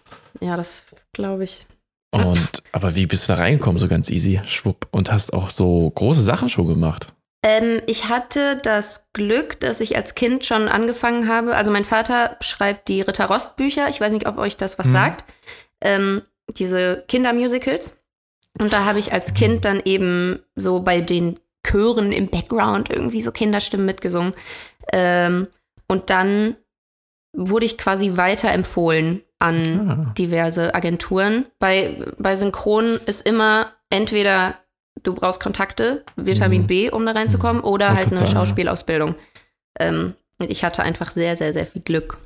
[0.42, 0.84] Ja, das
[1.14, 1.68] glaube ich.
[2.12, 5.90] Und aber wie bist du da reingekommen, so ganz easy, schwupp, und hast auch so
[5.90, 7.08] große Sachen schon gemacht?
[7.46, 11.56] Ähm, ich hatte das Glück, dass ich als Kind schon angefangen habe.
[11.56, 13.90] Also mein Vater schreibt die Ritter Rost Bücher.
[13.90, 14.92] Ich weiß nicht, ob euch das was Mhm.
[14.92, 15.24] sagt.
[15.84, 16.24] Ähm,
[16.58, 18.04] diese Kindermusicals.
[18.60, 23.22] Und da habe ich als Kind dann eben so bei den Chören im Background irgendwie
[23.22, 24.34] so Kinderstimmen mitgesungen.
[24.92, 25.48] Ähm,
[25.88, 26.56] und dann
[27.36, 30.14] wurde ich quasi weiterempfohlen an Ah.
[30.18, 31.46] diverse Agenturen.
[31.60, 34.56] Bei, bei Synchron ist immer entweder
[35.02, 38.32] du brauchst Kontakte, Vitamin B, um da reinzukommen, oder Wollte halt eine sagen.
[38.32, 39.16] Schauspielausbildung.
[39.80, 42.18] Ähm, und ich hatte einfach sehr, sehr, sehr viel Glück.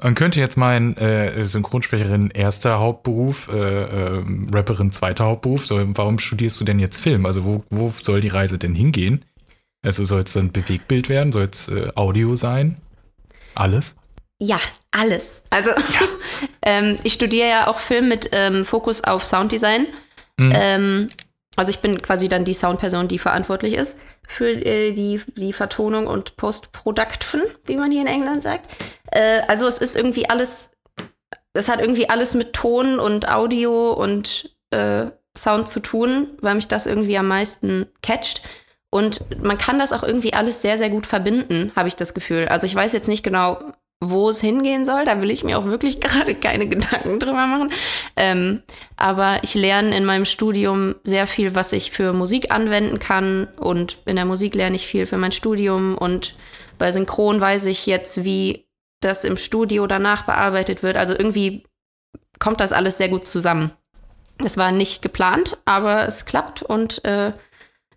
[0.00, 5.66] Man könnte jetzt meinen, äh, Synchronsprecherin erster Hauptberuf, äh, äh, Rapperin zweiter Hauptberuf.
[5.66, 7.26] So, warum studierst du denn jetzt Film?
[7.26, 9.24] Also wo, wo soll die Reise denn hingehen?
[9.84, 11.32] Also soll es dann Bewegtbild werden?
[11.32, 12.78] Soll es äh, Audio sein?
[13.54, 13.96] Alles?
[14.38, 14.58] Ja,
[14.90, 15.42] alles.
[15.50, 15.70] Also
[16.62, 19.86] ähm, ich studiere ja auch Film mit ähm, Fokus auf Sounddesign.
[20.38, 21.08] Ähm,
[21.56, 26.06] also ich bin quasi dann die Soundperson, die verantwortlich ist für äh, die, die Vertonung
[26.06, 28.70] und Post-Production, wie man hier in England sagt.
[29.12, 30.72] Äh, also es ist irgendwie alles,
[31.52, 36.68] es hat irgendwie alles mit Ton und Audio und äh, Sound zu tun, weil mich
[36.68, 38.42] das irgendwie am meisten catcht.
[38.90, 42.48] Und man kann das auch irgendwie alles sehr, sehr gut verbinden, habe ich das Gefühl.
[42.48, 43.72] Also ich weiß jetzt nicht genau,
[44.02, 45.06] wo es hingehen soll.
[45.06, 47.72] Da will ich mir auch wirklich gerade keine Gedanken drüber machen.
[48.16, 48.62] Ähm,
[48.96, 53.48] aber ich lerne in meinem Studium sehr viel, was ich für Musik anwenden kann.
[53.56, 55.96] Und in der Musik lerne ich viel für mein Studium.
[55.96, 56.34] Und
[56.76, 58.66] bei Synchron weiß ich jetzt, wie
[59.04, 60.96] das im Studio danach bearbeitet wird.
[60.96, 61.64] Also irgendwie
[62.38, 63.70] kommt das alles sehr gut zusammen.
[64.38, 67.32] Das war nicht geplant, aber es klappt und äh,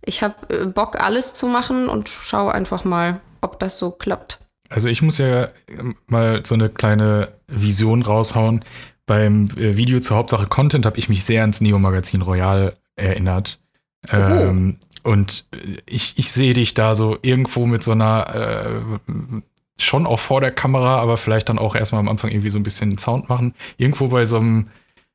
[0.06, 4.40] ich habe äh, Bock, alles zu machen und schaue einfach mal, ob das so klappt.
[4.70, 8.64] Also ich muss ja ähm, mal so eine kleine Vision raushauen.
[9.06, 13.60] Beim äh, Video zur Hauptsache Content habe ich mich sehr ans Neo-Magazin Royal erinnert.
[14.12, 19.12] Ähm, und äh, ich, ich sehe dich da so irgendwo mit so einer, äh,
[19.78, 22.64] schon auch vor der Kamera, aber vielleicht dann auch erstmal am Anfang irgendwie so ein
[22.64, 23.54] bisschen Sound machen.
[23.78, 24.70] Irgendwo bei so einem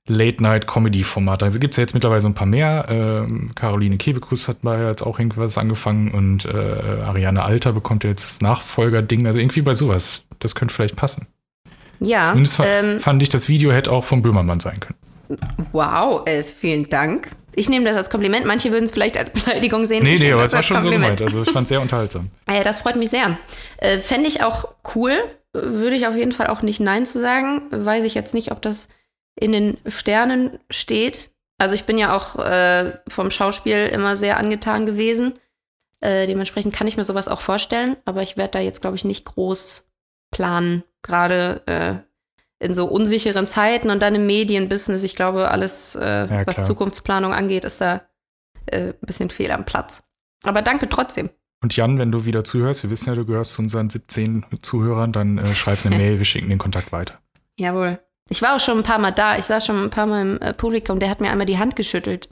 [0.07, 1.43] Late-Night-Comedy-Format.
[1.43, 2.87] Also gibt es ja jetzt mittlerweile so ein paar mehr.
[2.89, 8.11] Ähm, Caroline Kebekus hat bei jetzt auch irgendwas angefangen und äh, Ariane Alter bekommt ja
[8.11, 9.27] jetzt das Nachfolger-Ding.
[9.27, 10.25] Also irgendwie bei sowas.
[10.39, 11.27] Das könnte vielleicht passen.
[12.01, 14.99] Ja, Zumindest ähm, fand ich, das Video hätte auch vom Böhmermann sein können.
[15.73, 17.31] wow, äh, vielen Dank.
[17.61, 18.47] Ich nehme das als Kompliment.
[18.47, 20.03] Manche würden es vielleicht als Beleidigung sehen.
[20.03, 21.19] Nee, ich nee, aber es war schon so Kompliment.
[21.19, 21.35] gemeint.
[21.35, 22.31] Also ich fand es sehr unterhaltsam.
[22.47, 23.39] Äh, das freut mich sehr.
[23.77, 25.13] Äh, Fände ich auch cool.
[25.53, 27.63] Würde ich auf jeden Fall auch nicht Nein zu sagen.
[27.71, 28.89] Weiß ich jetzt nicht, ob das
[29.39, 31.33] in den Sternen steht.
[31.59, 35.35] Also ich bin ja auch äh, vom Schauspiel immer sehr angetan gewesen.
[36.01, 37.99] Äh, dementsprechend kann ich mir sowas auch vorstellen.
[38.07, 39.91] Aber ich werde da jetzt, glaube ich, nicht groß
[40.31, 40.83] planen.
[41.03, 42.10] Gerade äh,
[42.61, 45.03] in so unsicheren Zeiten und dann im Medienbusiness.
[45.03, 46.67] Ich glaube, alles, äh, Ja, was.
[46.67, 48.03] Zukunftsplanung angeht, ist da
[48.67, 50.03] äh, ein bisschen fehl am Platz.
[50.45, 51.31] Aber danke trotzdem.
[51.63, 55.13] Und Jan, wenn du wieder zuhörst, wir wissen ja, du gehörst zu unseren 17 Zuhörern,
[55.13, 57.19] dann äh, schreib eine Mail, wir schicken den Kontakt weiter.
[57.59, 57.99] Jawohl.
[58.29, 59.37] Ich war auch schon ein paar Mal da.
[59.37, 61.01] Ich saß schon ein paar Mal im äh, Publikum.
[61.01, 62.29] Der hat mir einmal die Hand geschüttelt.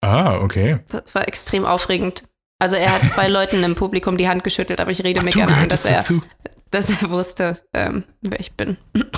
[0.00, 0.80] Ah, okay.
[0.88, 2.24] Das war extrem aufregend.
[2.60, 5.56] Also er hat zwei Leuten im Publikum die Hand geschüttelt, aber ich rede mir gerne
[5.56, 6.22] ein, dass er, dazu.
[6.70, 8.76] Dass er wusste, ähm, wer ich bin.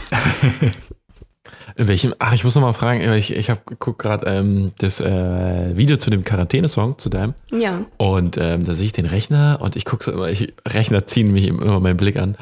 [1.77, 2.15] In welchem?
[2.19, 5.97] Ach, ich muss noch mal fragen, ich, ich habe guck gerade ähm, das äh, Video
[5.97, 7.35] zu dem Quarantäne-Song, zu deinem.
[7.51, 7.85] Ja.
[7.97, 11.33] Und ähm, da sehe ich den Rechner und ich gucke so immer, ich, Rechner ziehen
[11.33, 12.37] mich immer meinen Blick an.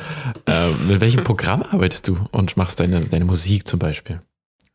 [0.46, 4.20] Ähm, mit welchem Programm arbeitest du und machst deine, deine Musik zum Beispiel?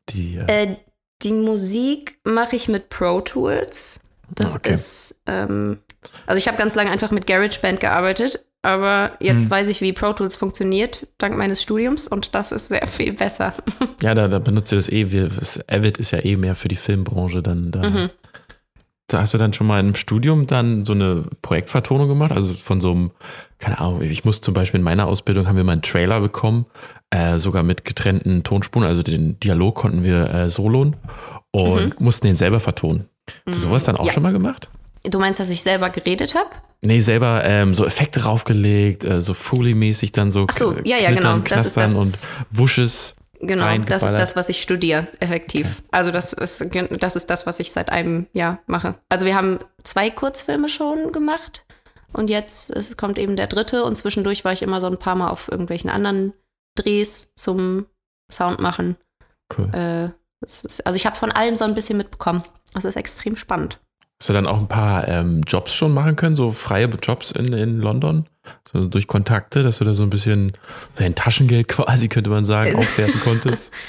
[0.09, 0.75] Die, äh, Äh,
[1.23, 4.01] die Musik mache ich mit Pro Tools.
[4.35, 4.73] Das Okay.
[4.73, 5.79] ist, ähm,
[6.25, 9.51] also ich habe ganz lange einfach mit GarageBand gearbeitet, aber jetzt Hm.
[9.51, 13.53] weiß ich, wie Pro Tools funktioniert, dank meines Studiums und das ist sehr viel besser.
[14.01, 15.11] ja, da, da benutzt ihr das eh.
[15.11, 17.43] Wir, das Avid ist ja eh mehr für die Filmbranche.
[17.43, 18.09] Dann, da, Mhm.
[19.07, 22.31] da hast du dann schon mal im Studium dann so eine Projektvertonung gemacht?
[22.31, 23.11] Also von so einem,
[23.59, 26.65] keine Ahnung, ich muss zum Beispiel in meiner Ausbildung haben wir mal einen Trailer bekommen,
[27.11, 28.87] äh, sogar mit getrennten Tonspuren.
[28.87, 30.95] Also den Dialog konnten wir äh, soloen
[31.51, 33.07] und mussten den selber vertonen.
[33.45, 34.07] Hast du sowas dann auch Mhm.
[34.07, 34.13] Ja.
[34.13, 34.69] schon mal gemacht?
[35.03, 36.49] Du meinst, dass ich selber geredet habe?
[36.83, 41.11] Nee, selber ähm, so Effekte draufgelegt, äh, so Foley-mäßig dann so Ach so, ja, ja,
[41.11, 41.37] genau.
[41.39, 42.19] Das ist das- und
[42.51, 43.15] Wusches.
[43.39, 45.83] Genau, das ist das, was ich studiere, effektiv.
[45.91, 46.65] Also das ist,
[46.99, 48.95] das ist das, was ich seit einem Jahr mache.
[49.09, 51.65] Also wir haben zwei Kurzfilme schon gemacht
[52.13, 55.29] und jetzt kommt eben der dritte und zwischendurch war ich immer so ein paar Mal
[55.29, 56.31] auf irgendwelchen anderen
[56.75, 57.85] Drehs zum
[58.31, 58.95] Sound machen.
[59.57, 59.69] Cool.
[59.73, 62.43] Äh, ist, also ich habe von allem so ein bisschen mitbekommen.
[62.73, 63.79] Das ist extrem spannend.
[64.19, 67.51] Hast du dann auch ein paar ähm, Jobs schon machen können, so freie Jobs in,
[67.53, 68.25] in London?
[68.71, 70.53] So durch Kontakte, dass du da so ein bisschen
[70.95, 73.71] dein Taschengeld quasi, könnte man sagen, aufwerten konntest?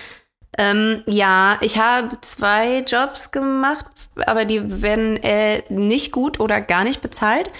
[0.56, 3.86] Ähm, ja, ich habe zwei Jobs gemacht,
[4.26, 7.50] aber die werden äh, nicht gut oder gar nicht bezahlt,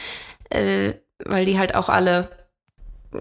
[0.50, 0.92] äh,
[1.24, 2.28] weil die halt auch alle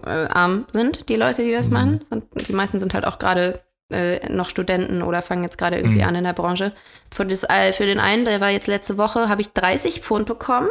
[0.04, 2.04] äh, arm sind, die Leute, die das machen.
[2.08, 3.60] Sind, die meisten sind halt auch gerade
[3.94, 6.08] äh, noch Studenten oder fangen jetzt gerade irgendwie Mhm.
[6.08, 6.72] an in der Branche.
[7.12, 10.26] Für, das, äh, für den einen, der war jetzt letzte Woche, habe ich 30 Pfund
[10.26, 10.68] bekommen.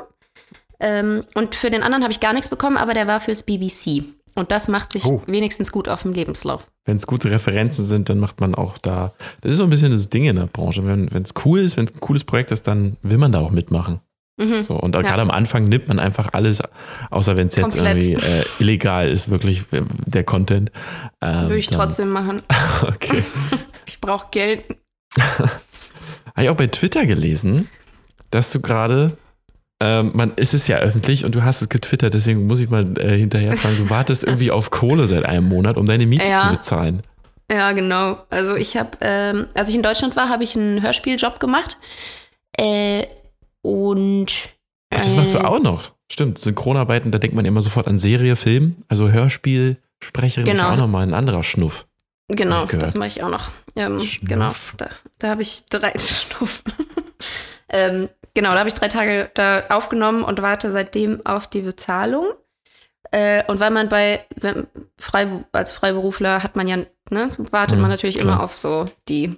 [0.79, 4.03] Ähm, und für den anderen habe ich gar nichts bekommen, aber der war fürs BBC.
[4.35, 5.21] Und das macht sich Oh.
[5.27, 6.67] wenigstens gut auf dem Lebenslauf.
[6.85, 9.13] Wenn es gute Referenzen sind, dann macht man auch da.
[9.41, 10.83] Das ist so ein bisschen das Ding in der Branche.
[10.85, 13.51] Wenn es cool ist, wenn es ein cooles Projekt ist, dann will man da auch
[13.51, 14.01] mitmachen.
[14.37, 14.63] Mhm.
[14.63, 16.61] So, und gerade am Anfang nimmt man einfach alles,
[17.11, 20.71] außer wenn es jetzt irgendwie äh, illegal ist, wirklich äh, der Content.
[21.21, 22.41] Ähm, Würde ich dann- trotzdem machen.
[22.81, 23.23] Okay.
[23.85, 24.65] Ich brauche Geld.
[25.17, 25.51] Habe
[26.41, 27.67] ich auch bei Twitter gelesen,
[28.31, 29.17] dass du gerade,
[29.81, 32.97] ähm, man, es ist ja öffentlich und du hast es getwittert, deswegen muss ich mal
[32.97, 36.39] äh, hinterher fragen, du wartest irgendwie auf Kohle seit einem Monat, um deine Miete Ja.
[36.39, 37.01] zu bezahlen.
[37.51, 38.17] Ja, genau.
[38.29, 41.77] Also ich habe, ähm, als ich in Deutschland war, habe ich einen Hörspieljob gemacht.
[42.57, 43.03] Äh,
[43.63, 44.27] und
[44.93, 45.93] Ach, das machst du äh, auch noch.
[46.11, 48.75] Stimmt, Synchronarbeiten, da denkt man immer sofort an Serie, Film.
[48.87, 50.67] Also Hörspielsprecherin ist Genau.
[50.69, 51.87] ja auch nochmal ein anderer Schnuff.
[52.27, 53.49] Genau, das mache ich auch noch.
[53.75, 56.63] Ähm, genau, da, da habe ich drei Schnuff.
[57.69, 62.27] ähm, genau, da habe ich drei Tage da aufgenommen und warte seitdem auf die Bezahlung.
[63.11, 66.77] Äh, und weil man bei wenn, frei, als Freiberufler hat man ja,
[67.09, 68.35] ne, wartet Mhm, man natürlich klar.
[68.35, 69.37] immer auf so die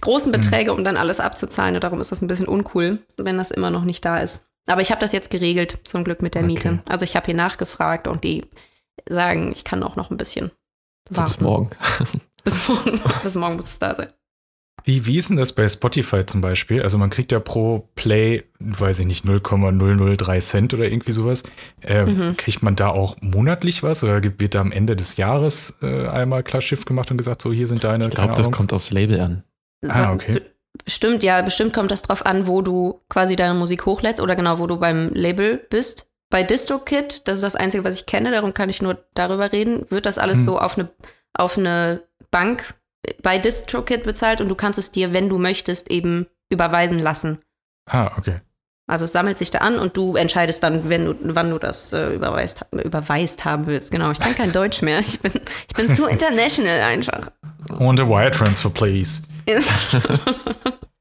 [0.00, 1.74] großen Beträge, um dann alles abzuzahlen.
[1.74, 4.48] Und darum ist das ein bisschen uncool, wenn das immer noch nicht da ist.
[4.68, 6.52] Aber ich habe das jetzt geregelt, zum Glück mit der Okay.
[6.52, 6.82] Miete.
[6.88, 8.44] Also ich habe hier nachgefragt und die
[9.08, 10.50] sagen, ich kann auch noch ein bisschen
[11.10, 11.44] So, bis warten.
[11.44, 11.70] morgen.
[12.44, 14.08] Bis morgen, bis morgen muss es da sein.
[14.82, 16.82] Wie, wie ist denn das bei Spotify zum Beispiel?
[16.82, 21.44] Also man kriegt ja pro Play, weiß ich nicht, 0,003 Cent oder irgendwie sowas.
[21.82, 22.36] Ähm, Mhm.
[22.36, 26.42] Kriegt man da auch monatlich was oder wird da am Ende des Jahres äh, einmal
[26.42, 29.44] Klarschiff gemacht und gesagt, so hier sind deine, Ich glaube, das kommt aufs Label an.
[29.88, 30.32] Ah, okay.
[30.34, 30.52] Be-
[30.84, 34.58] Bestimmt, ja, bestimmt kommt das drauf an, wo du quasi deine Musik hochlädst oder genau,
[34.58, 36.10] wo du beim Label bist.
[36.30, 39.84] Bei DistroKid, das ist das Einzige, was ich kenne, darum kann ich nur darüber reden,
[39.90, 40.44] wird das alles Hm.
[40.44, 40.88] so auf eine,
[41.34, 42.74] auf eine Bank
[43.22, 47.42] bei DistroKid bezahlt und du kannst es dir, wenn du möchtest, eben überweisen lassen.
[47.86, 48.40] Ah, okay.
[48.92, 51.94] Also es sammelt sich da an und du entscheidest dann, wenn du, wann du das
[51.94, 53.90] äh, überweist, überweist haben willst.
[53.90, 55.00] Genau, ich kann kein Deutsch mehr.
[55.00, 57.30] Ich bin, ich bin zu international einfach.
[57.78, 59.22] Und a Wire Transfer, please.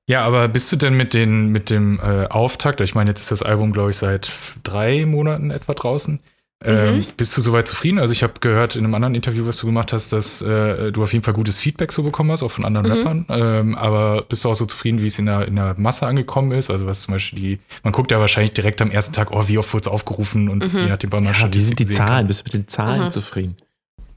[0.08, 3.32] Ja, aber bist du denn mit, den, mit dem äh, Auftakt, ich meine, jetzt ist
[3.32, 4.30] das Album, glaube ich, seit
[4.62, 6.20] drei Monaten etwa draußen.
[6.64, 7.06] Ähm, Mhm.
[7.18, 7.98] Bist du soweit zufrieden?
[8.00, 11.02] Also ich habe gehört in einem anderen Interview, was du gemacht hast, dass äh, du
[11.04, 12.92] auf jeden Fall gutes Feedback so bekommen hast, auch von anderen Mhm.
[12.94, 13.26] Rappern.
[13.30, 16.52] Ähm, aber bist du auch so zufrieden, wie es in der, in der Masse angekommen
[16.52, 16.70] ist?
[16.70, 19.58] Also was zum Beispiel die, man guckt ja wahrscheinlich direkt am ersten Tag, oh, wie
[19.58, 20.80] oft wurde es aufgerufen und Mhm.
[20.82, 22.18] je nachdem, wann man Ja, wie sind die Zahlen?
[22.20, 22.28] kann.
[22.28, 23.12] Bist du mit den Zahlen Mhm.
[23.12, 23.58] zufrieden?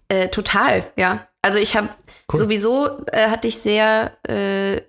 [0.09, 1.27] Äh, total, ja.
[1.41, 1.89] Also ich habe
[2.33, 2.39] Cool.
[2.41, 4.81] sowieso äh, hatte ich sehr, äh,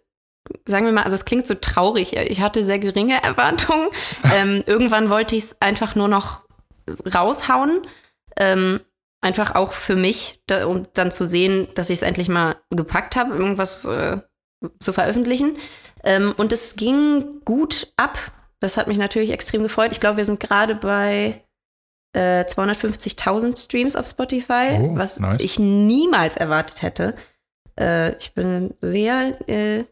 [0.65, 2.15] sagen wir mal, also es klingt so traurig.
[2.17, 3.87] Ich hatte sehr geringe Erwartungen.
[4.33, 6.44] ähm, irgendwann wollte ich es einfach nur noch
[7.13, 7.81] raushauen.
[8.37, 8.81] Ähm,
[9.21, 13.15] einfach auch für mich, da, um dann zu sehen, dass ich es endlich mal gepackt
[13.15, 14.19] habe, irgendwas äh,
[14.79, 15.57] zu veröffentlichen.
[16.03, 18.19] Ähm, und es ging gut ab.
[18.59, 19.91] Das hat mich natürlich extrem gefreut.
[19.91, 21.43] Ich glaube, wir sind gerade bei
[22.13, 25.41] äh, 250.000 Streams auf Spotify, Oh, was nice.
[25.41, 27.15] ich niemals erwartet hätte.
[27.79, 29.85] Äh, ich bin sehr äh,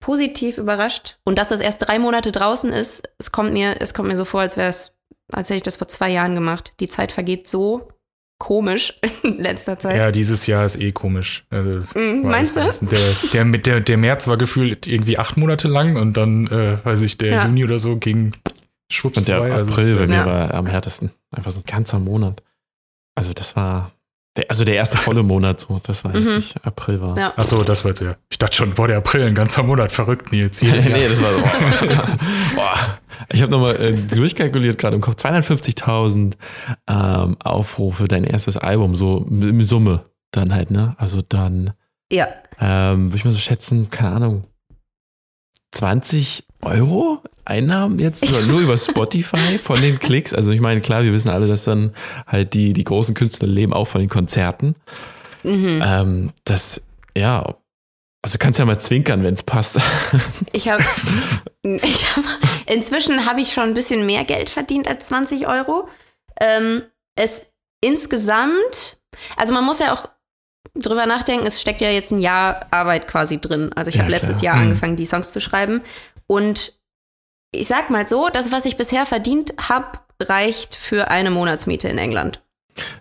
[0.00, 1.18] positiv überrascht.
[1.24, 4.24] Und dass das erst drei Monate draußen ist, es kommt mir, es kommt mir so
[4.24, 4.95] vor, als wäre es,
[5.32, 6.72] als hätte ich das vor zwei Jahren gemacht.
[6.80, 7.88] Die Zeit vergeht so
[8.38, 9.96] komisch in letzter Zeit.
[9.96, 11.44] Ja, dieses Jahr ist eh komisch.
[11.50, 12.64] Also, weiß meinst du?
[12.64, 12.92] nicht.
[12.92, 13.00] Der,
[13.32, 17.02] der, mit der, der März war gefühlt irgendwie acht Monate lang und dann, äh, weiß
[17.02, 17.46] ich, der Ja.
[17.46, 18.32] Juni oder so ging
[18.92, 19.54] schwupps Und der vorbei.
[19.54, 20.26] Also April es bei mir Ja.
[20.26, 21.10] war am härtesten.
[21.30, 22.42] Einfach so ein ganzer Monat.
[23.14, 23.90] Also das war,
[24.36, 26.26] der, also der erste volle Monat so, das war Mhm.
[26.34, 26.54] heftig.
[26.62, 27.18] April war.
[27.18, 27.32] Ja.
[27.36, 28.16] Ach so, das war jetzt ja.
[28.30, 30.60] Ich dachte schon, boah, der April, ein ganzer Monat, verrückt, Nils.
[30.62, 30.98] nee, Jedes Jahr.
[30.98, 32.56] das war so.
[32.56, 32.76] Boah.
[33.32, 35.14] Ich habe nochmal äh, durchkalkuliert gerade im Kopf.
[35.14, 36.34] 250.000
[36.86, 40.94] ähm, Aufrufe, dein erstes Album, so in Summe dann halt, ne?
[40.98, 41.72] Also dann,
[42.12, 42.28] ja.
[42.60, 44.44] ähm, würde ich mal so schätzen, keine Ahnung,
[45.72, 50.34] 20 Euro Einnahmen jetzt nur, nur über Spotify von den Klicks.
[50.34, 51.92] Also ich meine, klar, wir wissen alle, dass dann
[52.26, 54.74] halt die, die großen Künstler leben auch von den Konzerten.
[55.42, 55.82] Mhm.
[55.84, 56.82] Ähm, das,
[57.16, 57.54] ja,
[58.22, 59.78] also du kannst ja mal zwinkern, wenn es passt.
[60.52, 60.82] Ich habe,
[61.62, 62.24] ich hab,
[62.66, 65.88] inzwischen habe ich schon ein bisschen mehr Geld verdient als 20 Euro.
[66.40, 66.82] Ähm,
[67.14, 68.98] es insgesamt,
[69.36, 70.06] also man muss ja auch
[70.74, 73.70] drüber nachdenken, es steckt ja jetzt ein Jahr Arbeit quasi drin.
[73.74, 74.42] Also ich Ja, habe letztes.
[74.42, 74.62] Jahr Hm.
[74.62, 75.80] angefangen, die Songs zu schreiben.
[76.26, 76.75] Und
[77.52, 81.98] ich sag mal so, das, was ich bisher verdient habe, reicht für eine Monatsmiete in
[81.98, 82.42] England.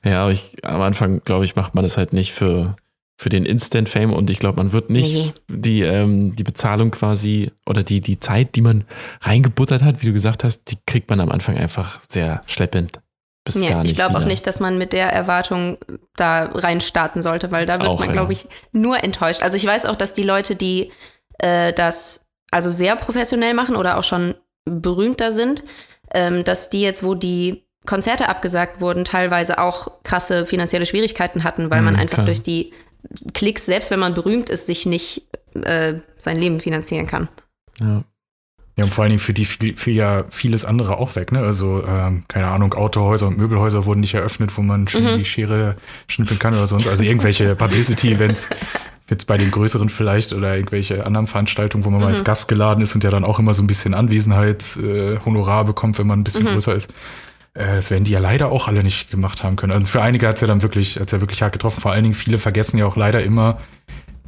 [0.03, 2.75] Ja, aber ich, am Anfang, glaube ich, macht man das halt nicht für,
[3.17, 5.33] für den Instant-Fame und ich glaube, man wird nicht Nee.
[5.47, 8.85] die, ähm, die Bezahlung quasi oder die, die Zeit, die man
[9.21, 12.99] reingebuttert hat, wie du gesagt hast, die kriegt man am Anfang einfach sehr schleppend.
[13.45, 15.77] Bis Ja, gar nicht ich glaube auch nicht, dass man mit der Erwartung
[16.15, 18.13] da rein starten sollte, weil da wird Auch, man, ja.
[18.13, 19.43] glaube ich, nur enttäuscht.
[19.43, 20.91] Also ich weiß auch, dass die Leute, die
[21.39, 25.63] äh, das also sehr professionell machen oder auch schon berühmter sind,
[26.13, 31.69] ähm, dass die jetzt, wo die Konzerte abgesagt wurden, teilweise auch krasse finanzielle Schwierigkeiten hatten,
[31.69, 32.25] weil man Mhm, einfach klar.
[32.25, 32.73] durch die
[33.33, 37.27] Klicks, selbst wenn man berühmt ist, sich nicht äh, sein Leben finanzieren kann.
[37.79, 38.03] Ja.
[38.77, 41.39] Ja, und vor allen Dingen für die fiel, fiel ja vieles andere auch weg, ne?
[41.39, 45.17] Also, ähm, keine Ahnung, Autohäuser und Möbelhäuser wurden nicht eröffnet, wo man mhm.
[45.17, 45.77] die Schere
[46.07, 46.85] schnippeln kann oder sonst.
[46.85, 48.49] Also irgendwelche Publicity-Events,
[49.09, 52.05] jetzt bei den größeren vielleicht oder irgendwelche anderen Veranstaltungen, wo man mhm.
[52.05, 55.65] mal als Gast geladen ist und ja dann auch immer so ein bisschen Anwesenheitshonorar äh,
[55.65, 56.53] bekommt, wenn man ein bisschen mhm.
[56.53, 56.91] größer ist.
[57.53, 59.73] Äh, das werden die ja leider auch alle nicht gemacht haben können.
[59.73, 61.81] Also für einige hat es ja dann wirklich, hat's ja wirklich hart getroffen.
[61.81, 63.59] Vor allen Dingen viele vergessen ja auch leider immer,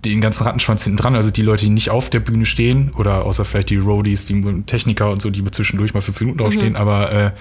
[0.06, 3.26] den ganzen Rattenschwanz hinten dran, also die Leute, die nicht auf der Bühne stehen, oder
[3.26, 6.76] außer vielleicht die Roadies, die Techniker und so, die zwischendurch mal fünf Minuten draufstehen, mhm.
[6.76, 7.32] aber äh,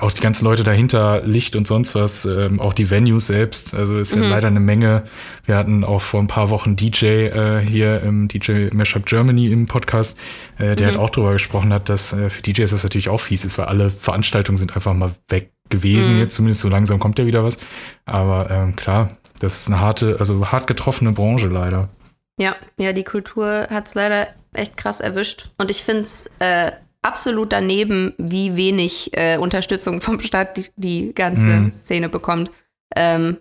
[0.00, 3.98] auch die ganzen Leute dahinter, Licht und sonst was, ähm, auch die Venues selbst, also
[3.98, 4.24] ist mhm.
[4.24, 5.04] ja leider eine Menge.
[5.44, 9.66] Wir hatten auch vor ein paar Wochen DJ äh, hier im DJ Mashup Germany im
[9.66, 10.18] Podcast,
[10.56, 10.90] äh, der mhm.
[10.90, 13.66] halt auch darüber gesprochen hat, dass äh, für DJs das natürlich auch fies ist, weil
[13.66, 16.20] alle Veranstaltungen sind einfach mal weg gewesen, mhm.
[16.20, 17.58] jetzt zumindest so langsam kommt ja wieder was.
[18.06, 21.90] Aber ähm, klar, das ist eine harte, also hart getroffene Branche leider.
[22.38, 25.50] Ja, ja, die Kultur hat es leider echt krass erwischt.
[25.58, 26.72] Und ich finde es äh,
[27.02, 31.70] absolut daneben, wie wenig äh, Unterstützung vom Staat die, die ganze mhm.
[31.70, 32.50] Szene bekommt.
[32.96, 33.38] Ähm,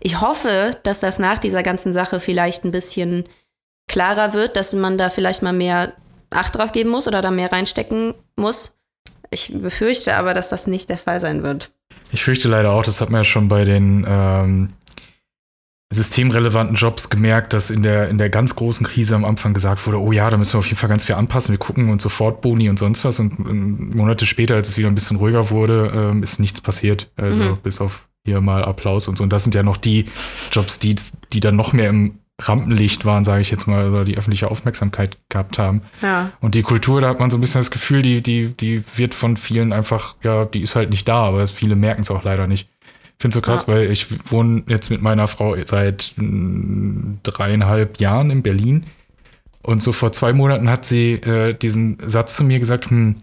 [0.00, 3.24] ich hoffe, dass das nach dieser ganzen Sache vielleicht ein bisschen
[3.88, 5.92] klarer wird, dass man da vielleicht mal mehr
[6.30, 8.78] Acht drauf geben muss oder da mehr reinstecken muss.
[9.30, 11.70] Ich befürchte aber, dass das nicht der Fall sein wird.
[12.12, 14.72] Ich fürchte leider auch, das hat man ja schon bei den ähm,
[15.90, 19.98] systemrelevanten Jobs gemerkt, dass in der, in der ganz großen Krise am Anfang gesagt wurde,
[19.98, 22.42] oh ja, da müssen wir auf jeden Fall ganz viel anpassen, wir gucken und sofort
[22.42, 23.18] Boni und sonst was.
[23.20, 27.10] Und, und Monate später, als es wieder ein bisschen ruhiger wurde, ähm, ist nichts passiert.
[27.16, 27.58] Also mhm.
[27.62, 29.24] bis auf hier mal Applaus und so.
[29.24, 30.06] Und das sind ja noch die
[30.52, 30.96] Jobs, die,
[31.32, 35.16] die dann noch mehr im Rampenlicht waren, sage ich jetzt mal, oder die öffentliche Aufmerksamkeit
[35.28, 35.82] gehabt haben.
[36.02, 36.30] Ja.
[36.40, 39.14] Und die Kultur, da hat man so ein bisschen das Gefühl, die, die, die wird
[39.14, 42.46] von vielen einfach, ja, die ist halt nicht da, aber viele merken es auch leider
[42.46, 42.68] nicht
[43.18, 43.74] finde so krass, ja.
[43.74, 48.86] weil ich wohne jetzt mit meiner Frau seit hm, dreieinhalb Jahren in Berlin.
[49.62, 53.16] Und so vor zwei Monaten hat sie äh, diesen Satz zu mir gesagt, hm,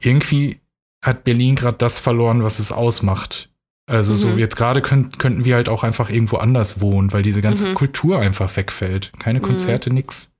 [0.00, 0.60] irgendwie
[1.02, 3.50] hat Berlin gerade das verloren, was es ausmacht.
[3.86, 4.16] Also mhm.
[4.16, 7.68] so jetzt gerade könnt, könnten wir halt auch einfach irgendwo anders wohnen, weil diese ganze
[7.68, 7.74] mhm.
[7.74, 9.12] Kultur einfach wegfällt.
[9.18, 9.44] Keine mhm.
[9.44, 9.96] Konzerte, mhm.
[9.96, 10.30] nix.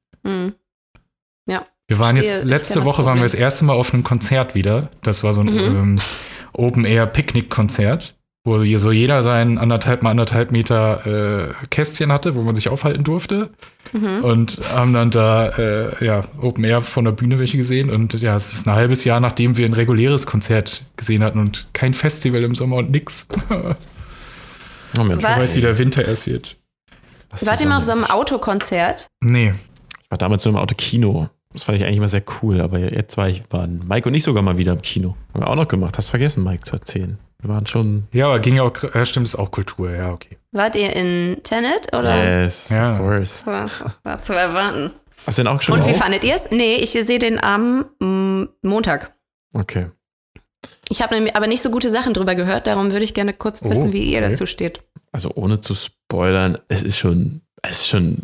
[1.47, 1.64] Ja.
[1.87, 4.90] Wir waren jetzt, letzte Woche waren wir das erste Mal auf einem Konzert wieder.
[5.03, 5.77] Das war so ein mhm.
[5.77, 6.01] ähm,
[6.55, 8.13] Open-Air-Picknick-Konzert
[8.46, 13.02] wo so jeder sein anderthalb mal anderthalb Meter äh, Kästchen hatte, wo man sich aufhalten
[13.02, 13.50] durfte.
[13.92, 14.22] Mhm.
[14.22, 17.88] Und haben dann da äh, ja, Open Air von der Bühne welche gesehen.
[17.88, 21.68] Und ja, es ist ein halbes Jahr, nachdem wir ein reguläres Konzert gesehen hatten und
[21.72, 23.26] kein Festival im Sommer und nix.
[23.50, 26.57] oh Mensch, wer weiß, wie der Winter erst wird.
[27.30, 29.07] Was Wart ihr mal auf so einem Autokonzert?
[29.20, 29.54] Nee.
[30.02, 31.30] Ich war damals so im Autokino.
[31.54, 34.24] Das fand ich eigentlich immer sehr cool, aber jetzt war ich, waren Mike und ich
[34.24, 35.16] sogar mal wieder im Kino.
[35.33, 35.96] Haben wir auch noch gemacht.
[35.96, 37.16] Hast vergessen, Mike, zu erzählen.
[37.44, 38.04] Wir waren schon.
[38.11, 40.38] Ja, aber ging ja auch, ja, stimmt, ist auch Kultur, ja, okay.
[40.52, 42.42] Wart ihr in Tenet oder?
[42.42, 42.92] Yes, ja.
[42.92, 43.44] of course.
[43.44, 43.68] War,
[44.02, 44.92] war zu erwarten.
[45.26, 46.50] Hast du den auch schon Und wie fandet ihr es?
[46.50, 49.12] Nee, ich sehe den am mm, Montag.
[49.52, 49.90] Okay.
[50.88, 53.68] Ich habe aber nicht so gute Sachen drüber gehört, darum würde ich gerne kurz oh,
[53.68, 54.30] wissen, wie ihr okay.
[54.30, 54.80] dazu steht.
[55.12, 58.22] Also ohne zu spoilern, es ist schon, es ist schon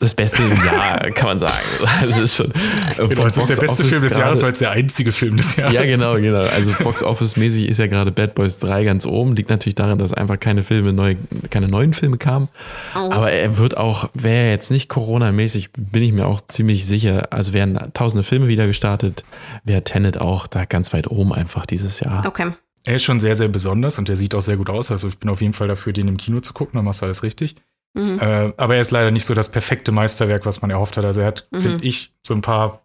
[0.00, 1.58] das Beste im Jahr, kann man sagen.
[2.00, 2.50] Das ist schon.
[2.50, 5.56] Äh, genau, es ist der beste Film des Jahres, weil es der einzige Film des
[5.56, 5.80] Jahres ist.
[5.80, 6.40] Ja, genau, genau.
[6.40, 9.36] Also Box Office-mäßig ist ja gerade Bad Boys 3 ganz oben.
[9.36, 11.16] Liegt natürlich daran, dass einfach keine Filme, neu,
[11.50, 12.48] keine neuen Filme kamen.
[12.96, 13.10] Oh.
[13.12, 17.28] Aber er wird auch, wäre jetzt nicht Corona-mäßig, bin ich mir auch ziemlich sicher.
[17.30, 19.24] Also wären tausende Filme wieder gestartet,
[19.64, 22.24] wäre Tenet auch da ganz weit oben einfach dieses Jahr.
[22.26, 22.52] Okay.
[22.84, 24.90] Er ist schon sehr, sehr besonders und er sieht auch sehr gut aus.
[24.90, 27.04] Also ich bin auf jeden Fall dafür, den im Kino zu gucken, dann machst du
[27.06, 27.56] alles richtig.
[27.94, 28.18] Mhm.
[28.20, 31.04] Äh, aber er ist leider nicht so das perfekte Meisterwerk, was man erhofft hat.
[31.04, 31.60] Also er hat, mhm.
[31.60, 32.82] finde ich, so ein paar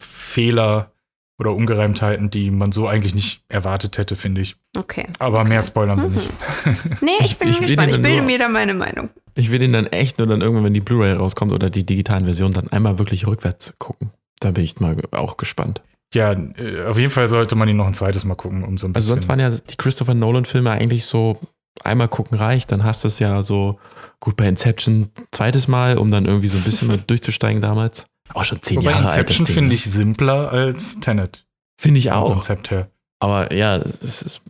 [0.00, 0.92] Fehler
[1.38, 4.56] oder Ungereimtheiten, die man so eigentlich nicht erwartet hätte, finde ich.
[4.76, 5.06] Okay.
[5.18, 5.48] Aber okay.
[5.48, 6.14] mehr spoilern wir mhm.
[6.14, 6.30] nicht.
[7.00, 7.90] Nee, ich bin ich gespannt.
[7.90, 9.10] Ich bilde mir da meine Meinung.
[9.34, 12.24] Ich will ihn dann echt nur dann irgendwann, wenn die Blu-ray rauskommt oder die digitalen
[12.24, 14.10] Versionen, dann einmal wirklich rückwärts gucken.
[14.40, 15.82] Da bin ich mal auch gespannt.
[16.14, 18.86] Ja, äh, auf jeden Fall sollte man ihn noch ein zweites Mal gucken, um so
[18.86, 19.12] ein bisschen.
[19.12, 21.38] Also sonst waren ja die Christopher Nolan-Filme eigentlich so
[21.84, 23.78] einmal gucken reicht, dann hast du es ja so
[24.20, 28.06] gut bei Inception zweites Mal, um dann irgendwie so ein bisschen durchzusteigen damals.
[28.34, 29.18] Auch schon zehn Wobei Jahre alt.
[29.18, 31.46] Inception finde ich simpler als Tenet.
[31.76, 32.32] Finde ich auch.
[32.32, 32.88] Konzept her.
[33.18, 34.40] Aber ja, ist,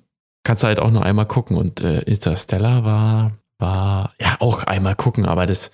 [0.45, 1.57] kannst du halt auch nur einmal gucken.
[1.57, 5.73] Und äh, Interstellar war, war ja auch einmal gucken, aber das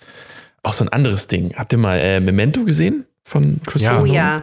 [0.62, 1.54] auch so ein anderes Ding.
[1.56, 4.02] Habt ihr mal äh, Memento gesehen von Christopher ja.
[4.02, 4.42] Oh ja.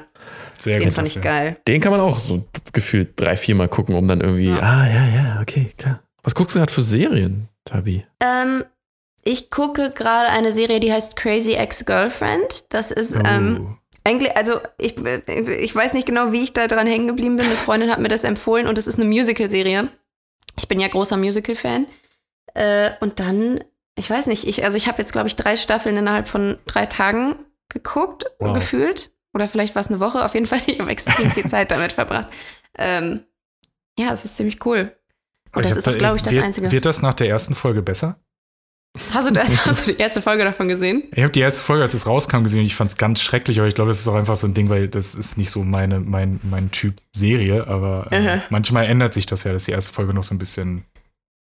[0.58, 1.58] Sehr Den gut fand ich geil.
[1.68, 4.60] Den kann man auch so gefühlt drei, viermal gucken, um dann irgendwie, ja.
[4.60, 6.00] ah ja, ja, okay, klar.
[6.26, 8.06] Was guckst du gerade für Serien, Tabi?
[8.20, 8.66] Ähm,
[9.24, 12.66] ich gucke gerade eine Serie, die heißt Crazy Ex-Girlfriend.
[12.74, 13.22] Das ist, oh.
[13.24, 17.46] ähm, eigentlich, also ich, ich weiß nicht genau, wie ich da dran hängen geblieben bin.
[17.46, 19.90] Eine Freundin hat mir das empfohlen und es ist eine Musical-Serie.
[20.58, 21.86] Ich bin ja großer Musical-Fan.
[22.56, 23.64] Äh, und dann,
[23.96, 26.88] ich weiß nicht, ich, also ich habe jetzt, glaube ich, drei Staffeln innerhalb von drei
[26.88, 27.36] Tagen
[27.70, 28.48] geguckt wow.
[28.48, 29.12] und gefühlt.
[29.34, 30.26] Oder vielleicht war es eine Woche.
[30.26, 32.30] Auf jeden Fall, ich habe extrem viel Zeit damit verbracht.
[32.80, 33.26] Ähm,
[34.00, 34.96] ja, es ist ziemlich cool.
[35.56, 36.72] Und das ist auch, glaube ich, das wird, Einzige.
[36.72, 38.20] Wird das nach der ersten Folge besser?
[39.14, 41.04] Hast du, das, hast du die erste Folge davon gesehen?
[41.12, 43.60] Ich habe die erste Folge, als es rauskam, gesehen und ich fand es ganz schrecklich,
[43.60, 45.64] aber ich glaube, das ist auch einfach so ein Ding, weil das ist nicht so
[45.64, 49.92] meine, mein, mein Typ Serie, aber äh, manchmal ändert sich das ja, dass die erste
[49.92, 50.86] Folge noch so ein bisschen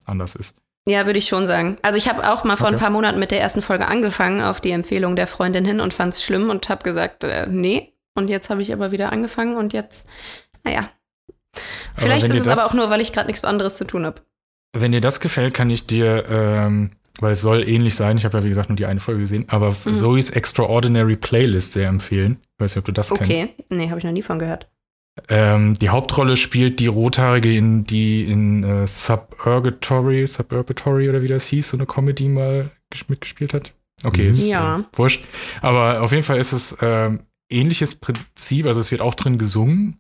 [0.06, 0.56] anders ist.
[0.88, 1.78] Ja, würde ich schon sagen.
[1.84, 2.82] Also ich habe auch mal vor ein Okay.
[2.82, 6.14] paar Monaten mit der ersten Folge angefangen, auf die Empfehlung der Freundin hin und fand
[6.14, 7.94] es schlimm und habe gesagt, äh, nee.
[8.16, 10.10] Und jetzt habe ich aber wieder angefangen und jetzt,
[10.64, 10.90] naja.
[11.96, 14.22] Vielleicht ist es das- aber auch nur, weil ich gerade nichts anderes zu tun habe.
[14.74, 18.38] Wenn dir das gefällt, kann ich dir, ähm, weil es soll ähnlich sein, ich habe
[18.38, 19.96] ja wie gesagt nur die eine Folge gesehen, aber Mhm.
[19.96, 22.38] Zoe's Extraordinary Playlist sehr empfehlen.
[22.42, 23.22] Ich weiß nicht, ob du das kennst.
[23.24, 23.50] Okay.
[23.70, 24.70] Nee, habe ich noch nie von gehört.
[25.28, 31.48] Ähm, die Hauptrolle spielt die Rothaarige, in, die in äh, Suburgatory, Suburgatory oder wie das
[31.48, 33.74] hieß, so eine Comedy mal ges- mitgespielt hat.
[34.06, 34.32] Okay, Mhm.
[34.32, 34.80] ist Ja.
[34.80, 35.26] äh, wurscht.
[35.62, 37.20] Aber auf jeden Fall ist es ähm,
[37.52, 40.00] ähnliches Prinzip, also es wird auch drin gesungen.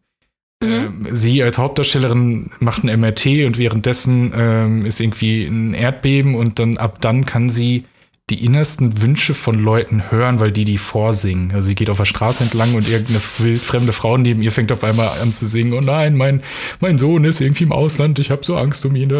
[0.61, 0.69] Mhm.
[0.69, 6.59] Ähm, sie als Hauptdarstellerin macht ein MRT und währenddessen ähm, ist irgendwie ein Erdbeben und
[6.59, 7.85] dann ab dann kann sie
[8.29, 11.51] die innersten Wünsche von Leuten hören, weil die die vorsingen.
[11.53, 14.85] Also sie geht auf der Straße entlang und irgendeine fremde Frau neben ihr fängt auf
[14.85, 15.73] einmal an zu singen.
[15.73, 16.41] Oh nein, mein,
[16.79, 19.11] mein Sohn ist irgendwie im Ausland, ich habe so Angst um ihn.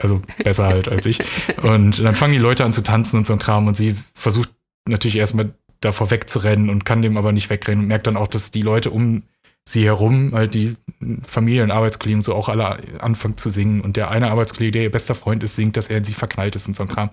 [0.00, 1.20] Also besser halt als ich.
[1.62, 4.50] Und dann fangen die Leute an zu tanzen und so ein Kram und sie versucht
[4.88, 8.50] natürlich erstmal davor wegzurennen und kann dem aber nicht wegrennen und merkt dann auch, dass
[8.50, 9.22] die Leute um
[9.68, 10.76] sie herum, halt die
[11.24, 13.80] Familien, Arbeitskollegen und so auch alle anfangen zu singen.
[13.80, 16.56] Und der eine Arbeitskollege, der ihr bester Freund ist, singt, dass er in sie verknallt
[16.56, 17.10] ist und so ein Kram.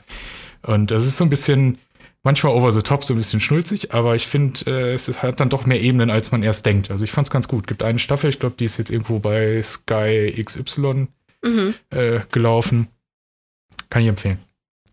[0.62, 1.80] Und das ist so ein bisschen,
[2.22, 5.50] manchmal over the top, so ein bisschen schnulzig, aber ich finde, äh, es hat dann
[5.50, 6.90] doch mehr Ebenen, als man erst denkt.
[6.92, 7.68] Also ich fand es ganz gut.
[7.68, 11.08] Gibt eine Staffel, ich glaube, die ist jetzt irgendwo bei Sky XY
[11.46, 11.74] Mhm.
[11.90, 12.88] äh, gelaufen.
[13.90, 14.40] Kann ich empfehlen.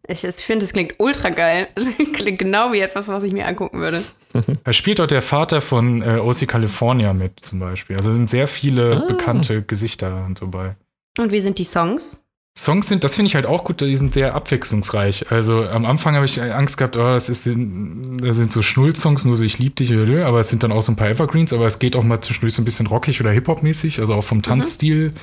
[0.08, 1.68] Ich, ich finde, es klingt ultra geil.
[1.76, 4.02] Es klingt genau wie etwas, was ich mir angucken würde.
[4.64, 7.96] Da spielt dort der Vater von äh, OC California mit zum Beispiel.
[7.96, 9.06] Also sind sehr viele Ah.
[9.06, 10.76] bekannte Gesichter und so bei.
[11.18, 12.29] Und wie sind die Songs?
[12.60, 15.30] Songs sind, das finde ich halt auch gut, die sind sehr abwechslungsreich.
[15.32, 19.38] Also am Anfang habe ich Angst gehabt, oh, das, ist, das sind so Schnullsongs, nur
[19.38, 21.66] so ich lieb dich, oder, aber es sind dann auch so ein paar Evergreens, aber
[21.66, 25.14] es geht auch mal zwischendurch so ein bisschen rockig oder Hip-Hop-mäßig, also auch vom Tanzstil.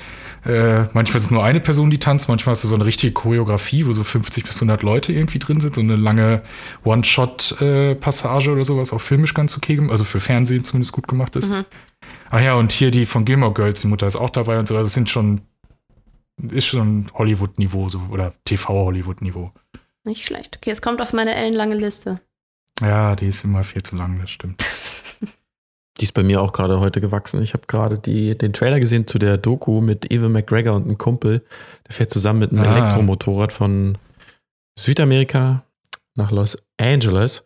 [0.44, 3.12] Äh, manchmal ist es nur eine Person, die tanzt, manchmal hast du so eine richtige
[3.12, 6.42] Choreografie, wo so 50 bis 100 Leute irgendwie drin sind, so eine lange
[6.84, 11.50] One-Shot-Passage oder sowas, auch filmisch ganz okay, also für Fernsehen zumindest gut gemacht ist.
[11.50, 11.64] Mhm.
[12.30, 14.76] Ach ja, und hier die von Gilmore Girls, die Mutter ist auch dabei und so,
[14.76, 15.40] also es sind schon
[16.50, 19.52] ist schon Hollywood-Niveau so, oder TV-Hollywood-Niveau.
[20.04, 20.56] Nicht schlecht.
[20.58, 22.20] Okay, es kommt auf meine ellenlange Liste.
[22.80, 24.62] Ja, die ist immer viel zu lang, das stimmt.
[26.00, 27.42] Die ist bei mir auch gerade heute gewachsen.
[27.42, 30.96] Ich habe gerade die- den Trailer gesehen zu der Doku mit Evan McGregor und einem
[30.96, 31.44] Kumpel.
[31.88, 32.76] Der fährt zusammen mit einem Ah.
[32.76, 33.98] Elektromotorrad von
[34.78, 35.64] Südamerika
[36.14, 37.42] nach Los Angeles.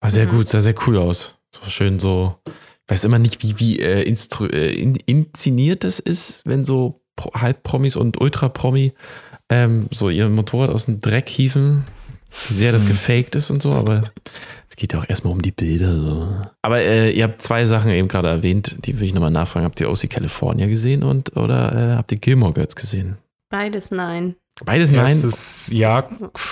[0.00, 0.30] War sehr Mhm.
[0.30, 1.38] gut, sah sehr cool aus.
[1.54, 2.40] So schön so.
[2.48, 7.02] Ich weiß immer nicht, wie, wie äh, instru äh, in, inszeniert das ist, wenn so
[7.34, 8.92] Halbpromis und Ultra-Promi
[9.48, 11.84] ähm, so ihr Motorrad aus dem Dreck hieven.
[12.48, 12.88] Wie sehr das Hm.
[12.88, 14.10] gefaked ist und so, aber
[14.68, 15.94] es geht ja auch erstmal um die Bilder.
[15.98, 16.36] So.
[16.60, 19.64] Aber äh, ihr habt zwei Sachen eben gerade erwähnt, die will ich nochmal nachfragen.
[19.64, 23.16] Habt ihr OC California gesehen und oder äh, habt ihr Gilmore Girls gesehen?
[23.48, 24.34] Beides nein.
[24.64, 25.06] Beides nein.
[25.06, 26.08] Erstes Jahr,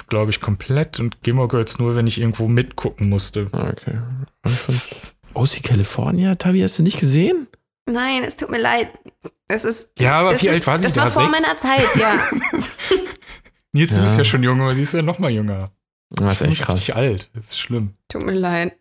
[0.08, 3.48] glaube ich, komplett und Gilmore Girls nur, wenn ich irgendwo mitgucken musste.
[3.52, 3.98] Ah, Okay.
[5.34, 7.48] OC California, Tabi, hast du nicht gesehen?
[7.86, 8.88] Nein, es tut mir leid.
[9.48, 9.92] Es ist.
[9.98, 11.02] Ja, aber wie ist, alt war sie Das da?
[11.04, 11.32] war vor Sechs?
[11.42, 12.16] meiner Zeit, ja.
[13.72, 14.04] Nils, du Ja.
[14.04, 15.70] bist ja schon jung, aber sie ist ja noch mal jünger.
[16.10, 16.76] Das ist echt krass.
[16.76, 17.30] Richtig alt.
[17.34, 17.94] Das ist schlimm.
[18.08, 18.76] tut mir leid.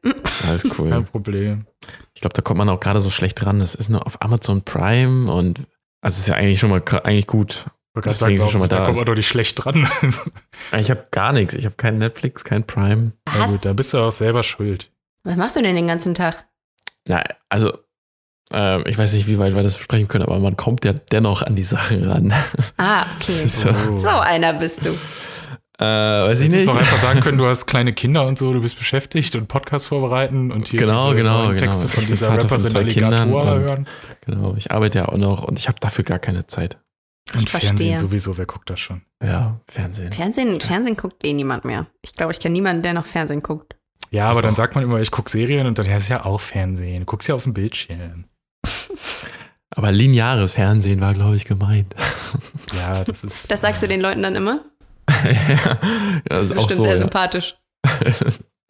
[0.48, 0.90] Alles cool.
[0.90, 1.66] Kein Problem.
[2.14, 3.60] Ich glaube, da kommt man auch gerade so schlecht ran.
[3.60, 5.62] Das ist nur auf Amazon Prime und
[6.02, 7.66] also ist ja eigentlich schon mal eigentlich gut.
[7.96, 9.88] Deswegen sagen, ist schon mal da, da kommt man doch nicht schlecht dran.
[10.78, 11.54] Ich habe gar nichts.
[11.54, 13.12] Ich habe kein Netflix, kein Prime.
[13.28, 13.52] Na Was?
[13.52, 14.92] gut, da bist du auch selber schuld.
[15.24, 16.48] Was machst du denn den ganzen Tag?
[17.08, 17.78] Na, also
[18.52, 21.42] ähm, ich weiß nicht, wie weit wir das besprechen können, aber man kommt ja dennoch
[21.44, 22.34] an die Sachen ran.
[22.78, 23.44] Ah, okay.
[23.48, 23.70] So.
[23.70, 23.98] Oh.
[23.98, 24.90] So einer bist du.
[25.80, 26.68] Äh, weiß ich Hättest nicht.
[26.68, 29.48] du auch einfach sagen können, du hast kleine Kinder und so, du bist beschäftigt und
[29.48, 31.58] Podcast vorbereiten und hier Genau, diese genau, genau.
[31.58, 33.88] Texte von Ich dieser Vater von Rapperin zwei Kindern Alligator hören.
[34.26, 36.78] Genau, ich arbeite ja auch noch und ich habe dafür gar keine Zeit.
[37.34, 37.70] Und verstehe.
[37.70, 39.02] Fernsehen sowieso, wer guckt das schon?
[39.24, 40.12] Ja, Fernsehen.
[40.12, 41.88] Fernsehen, Fernsehen guckt eh niemand mehr.
[42.04, 43.76] Ich glaube, ich kenne niemanden, der noch Fernsehen guckt.
[44.12, 46.24] Ja, Das aber dann sagt man immer, ich gucke Serien und dann, ja, ist ja
[46.24, 47.00] auch Fernsehen.
[47.00, 48.26] Du guckst ja auf dem Bildschirm.
[49.76, 51.94] Aber lineares Fernsehen war, glaube ich, gemeint.
[52.76, 53.52] Ja, das ist.
[53.52, 54.62] Das sagst du den Leuten dann immer?
[55.10, 55.78] ja,
[56.26, 56.84] das ist auch Bestimmt so.
[56.84, 56.98] sehr Ja.
[57.00, 57.56] sympathisch.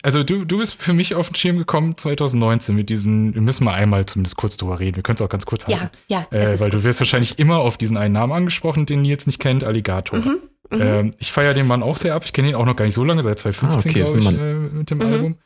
[0.04, 3.64] Also du, du bist für mich auf den Schirm gekommen 2019 mit diesen, wir müssen
[3.64, 4.98] mal einmal zumindest kurz drüber reden.
[4.98, 5.98] Wir können es auch ganz kurz Ja, halten.
[6.08, 6.28] ja.
[6.32, 9.26] es Äh, ist weil du wirst wahrscheinlich immer auf diesen einen Namen angesprochen, den Nils
[9.26, 10.20] nicht kennt, Alligator.
[10.20, 10.40] Mhm,
[10.72, 10.82] mhm.
[10.82, 12.24] Ähm, ich feiere den Mann auch sehr ab.
[12.26, 14.36] Ich kenne ihn auch noch gar nicht so lange, seit 2015, Ah, okay, ist glaube
[14.36, 15.38] ich, äh, mit dem Album.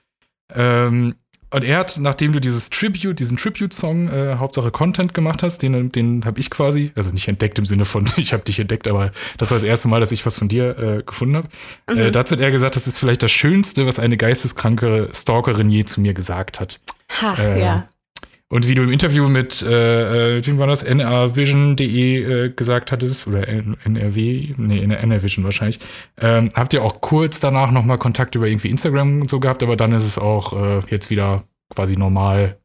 [0.56, 1.16] Ähm,
[1.50, 5.92] Und er hat, nachdem du dieses Tribute, diesen Tribute-Song, äh, Hauptsache Content gemacht hast, den,
[5.92, 9.12] den habe ich quasi, also nicht entdeckt im Sinne von, ich habe dich entdeckt, aber
[9.38, 11.50] das war das erste Mal, dass ich was von dir äh, gefunden habe.
[11.90, 11.98] Mhm.
[11.98, 15.86] Äh, dazu hat er gesagt, das ist vielleicht das Schönste, was eine geisteskranke Stalkerin je
[15.86, 16.80] zu mir gesagt hat.
[17.22, 17.90] Ha, Äh, ja.
[18.50, 23.28] Und wie du im Interview mit, äh, äh, wie war das, nrvision.de äh, gesagt hattest,
[23.28, 25.80] oder NRW, nee, NRvision wahrscheinlich,
[26.18, 29.76] ähm, habt ihr auch kurz danach nochmal Kontakt über irgendwie Instagram und so gehabt, aber
[29.76, 31.44] dann ist es auch äh, jetzt wieder
[31.76, 32.58] quasi normal.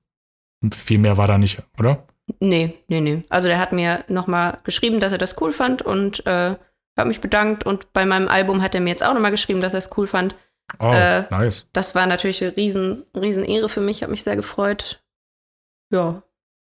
[0.73, 2.07] Viel mehr war da nicht, oder?
[2.39, 3.25] Nee, nee, nee.
[3.29, 6.55] Also der hat mir nochmal geschrieben, dass er das cool fand und äh,
[6.97, 7.67] hat mich bedankt.
[7.67, 10.07] Und bei meinem Album hat er mir jetzt auch nochmal geschrieben, dass er es cool
[10.07, 10.37] fand.
[10.79, 11.67] Oh, Äh, nice.
[11.73, 15.02] Das war natürlich eine riesen, riesen Ehre für mich, hat mich sehr gefreut.
[15.93, 16.23] Ja,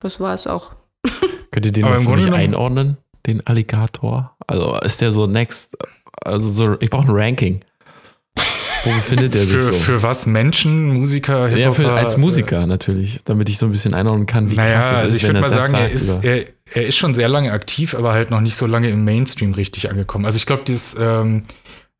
[0.01, 0.73] das war es auch.
[1.51, 2.97] Könnt ihr den Aber für mich genommen- einordnen,
[3.27, 4.37] den Alligator?
[4.47, 5.77] Also ist der so next,
[6.25, 7.61] also so, ich brauche ein Ranking.
[8.85, 9.73] Wo befindet der sich Für, so?
[9.73, 14.27] für was Menschen, Musiker, ja, für, als Musiker natürlich, damit ich so ein bisschen einordnen
[14.27, 15.95] kann, wie Naja, krass das also ist, ich würde er mal sagen, er sagt.
[15.95, 16.45] ist, oder- er,
[16.75, 19.91] er ist schon sehr lange aktiv, aber halt noch nicht so lange im Mainstream richtig
[19.91, 20.25] angekommen.
[20.27, 21.45] Also ich glaube, dieses ähm,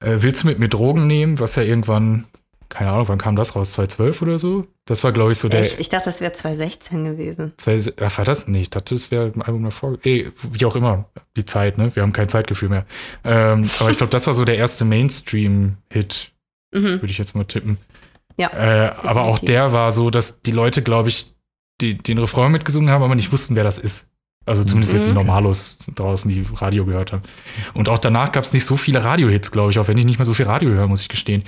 [0.01, 2.27] äh, Willst du mit mir Drogen nehmen, was ja irgendwann,
[2.79, 3.73] keine Ahnung, wann kam das raus?
[3.73, 4.65] 2012 oder so?
[4.87, 5.63] Das war, glaube ich, so der.
[5.63, 5.81] Echt?
[5.81, 7.53] Ich dachte, das wäre 2016 gewesen.
[8.01, 8.47] Ach, war das?
[8.47, 9.99] Nee, ich dachte, das wäre ein Album davor.
[10.05, 11.07] Ey, wie auch immer,
[11.37, 11.95] die Zeit, ne?
[11.97, 12.87] Wir haben kein Zeitgefühl mehr.
[13.25, 16.31] Ähm, aber ich glaube, das war so der erste Mainstream-Hit,
[16.73, 16.85] Mhm.
[17.01, 17.79] würde ich jetzt mal tippen.
[18.37, 21.35] Ja, Äh, aber auch der war so, dass die Leute, glaube ich,
[21.81, 24.13] die, den Refrain mitgesungen haben, aber nicht wussten, wer das ist.
[24.47, 25.17] Also zumindest jetzt die Mhm.
[25.17, 27.23] Normalos draußen, die Radio gehört haben.
[27.75, 30.19] Und auch danach gab es nicht so viele Radiohits, glaube ich, auch wenn ich nicht
[30.19, 31.43] mehr so viel Radio höre, muss ich gestehen.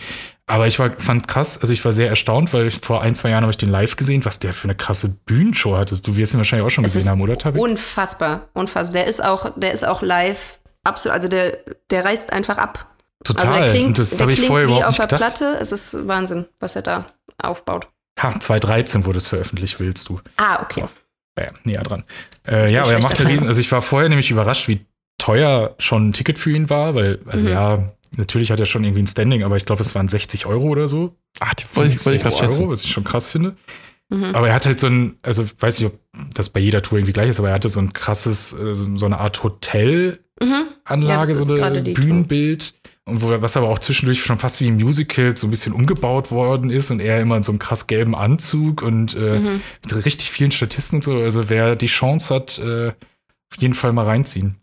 [0.51, 3.42] Aber ich war, fand krass, also ich war sehr erstaunt, weil vor ein, zwei Jahren
[3.42, 5.96] habe ich den live gesehen, was der für eine krasse Bühnenshow hatte.
[6.01, 7.59] Du wirst ihn wahrscheinlich auch schon Es gesehen haben, oder Tabi?
[7.61, 8.94] Unfassbar, unfassbar.
[8.94, 11.59] Der ist auch, der ist auch live absolut, also der,
[11.90, 12.86] der reißt einfach ab.
[13.24, 13.46] Total.
[13.46, 15.36] Also er klingt, Und das der habe ich vorher überhaupt auf nicht der gedacht.
[15.38, 15.59] Platte.
[15.61, 17.05] Es ist Wahnsinn, was er da
[17.38, 17.88] aufbaut.
[18.20, 20.20] Ha, 2013 wurde es veröffentlicht, willst du.
[20.36, 20.84] Ah, okay.
[21.34, 22.05] Bam, näher dran.
[22.48, 23.46] Äh, ja, aber er macht ja riesen.
[23.46, 24.84] Also ich war vorher nämlich überrascht, wie
[25.18, 27.53] teuer schon ein Ticket für ihn war, weil, also Mhm.
[27.53, 30.66] ja, natürlich hat er schon irgendwie ein Standing, aber ich glaube, es waren 60 Euro
[30.68, 31.16] oder so.
[31.40, 32.68] Ach, die wollte ich, wollte ich gerade 60 Euro, schätzen.
[32.70, 33.56] was ich schon krass finde.
[34.11, 34.24] Mhm.
[34.34, 35.98] Aber er hat halt so ein, also weiß nicht, ob
[36.34, 39.06] das bei jeder Tour irgendwie gleich ist, aber er hatte so ein krasses, äh, so,
[39.06, 41.06] eine Art Hotelanlage, Mhm.
[41.08, 41.84] Ja, so ein.
[41.94, 42.74] Bühnenbild.
[43.06, 46.30] Und wo, was aber auch zwischendurch schon fast wie ein Musical so ein bisschen umgebaut
[46.30, 49.61] worden ist und er immer in so einem krass gelben Anzug und äh, Mhm.
[49.84, 51.16] mit richtig vielen Statisten und so.
[51.16, 54.56] Also wer die Chance hat, äh, auf jeden Fall mal reinziehen.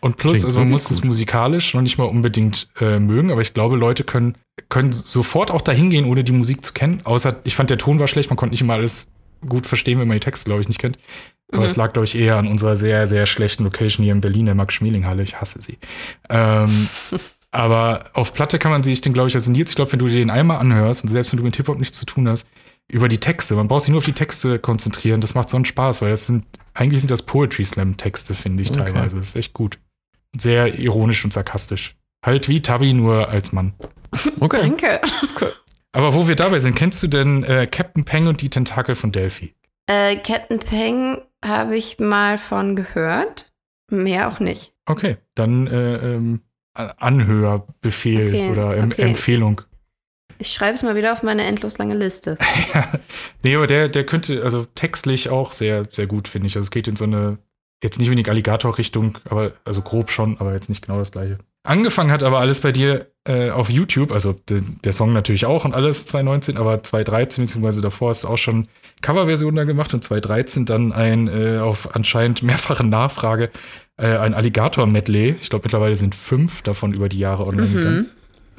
[0.00, 1.06] Und plus, Klingt also man muss es gut.
[1.06, 4.36] musikalisch noch nicht mal unbedingt äh, mögen, aber ich glaube, Leute können,
[4.68, 7.00] können sofort auch dahin gehen, ohne die Musik zu kennen.
[7.04, 9.10] Außer, ich fand, der Ton war schlecht, man konnte nicht immer alles
[9.48, 10.98] gut verstehen, wenn man die Texte, glaube ich, nicht kennt.
[11.52, 11.66] Aber Mhm.
[11.66, 14.54] es lag, glaube ich, eher an unserer sehr, sehr schlechten Location hier in Berlin, der
[14.54, 15.22] Max-Schmeling-Halle.
[15.22, 15.78] Ich hasse sie.
[16.28, 16.70] Ähm,
[17.50, 20.06] aber auf Platte kann man sich den, glaube ich, also Nils, ich glaube, wenn du
[20.08, 22.46] dir den einmal anhörst und selbst wenn du mit Hip-Hop nichts zu tun hast,
[22.88, 25.64] über die Texte, man braucht sich nur auf die Texte konzentrieren, das macht so einen
[25.64, 26.44] Spaß, weil das sind,
[26.80, 28.84] eigentlich sind das Poetry-Slam-Texte, finde ich Okay.
[28.84, 29.16] teilweise.
[29.16, 29.78] Das ist echt gut.
[30.36, 31.96] Sehr ironisch und sarkastisch.
[32.24, 33.74] Halt wie Tabi, nur als Mann.
[34.40, 34.60] Okay.
[34.62, 35.00] Danke.
[35.92, 39.12] Aber wo wir dabei sind, kennst du denn äh, Captain Peng und die Tentakel von
[39.12, 39.54] Delphi?
[39.86, 43.52] Äh, Captain Peng habe ich mal von gehört.
[43.90, 44.72] Mehr auch nicht.
[44.86, 46.40] Okay, dann äh, ähm,
[46.74, 49.02] Anhörbefehl Okay, oder em okay.
[49.02, 49.62] Empfehlung.
[50.40, 52.38] Ich schreibe es mal wieder auf meine endlos lange Liste.
[53.42, 56.56] nee, aber der, der könnte, also textlich auch sehr, sehr gut, finde ich.
[56.56, 57.36] Also es geht in so eine,
[57.82, 61.38] jetzt nicht wenig Alligator-Richtung, aber also grob schon, aber jetzt nicht genau das gleiche.
[61.62, 65.66] Angefangen hat aber alles bei dir äh, auf YouTube, also de, der Song natürlich auch
[65.66, 68.66] und alles 2019, aber 2013, beziehungsweise davor hast du auch schon
[69.02, 73.50] Coverversionen da gemacht und 2013 dann ein äh, auf anscheinend mehrfache Nachfrage
[73.98, 75.36] äh, ein Alligator-Medley.
[75.38, 78.10] Ich glaube, mittlerweile sind fünf davon über die Jahre online gegangen.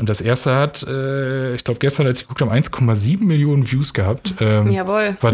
[0.02, 3.93] Und das erste hat, äh, ich glaube, gestern, als ich geguckt habe, 1,7 Millionen Views
[3.93, 4.34] gehabt.
[4.39, 5.16] Ähm, Jawohl.
[5.22, 5.34] war,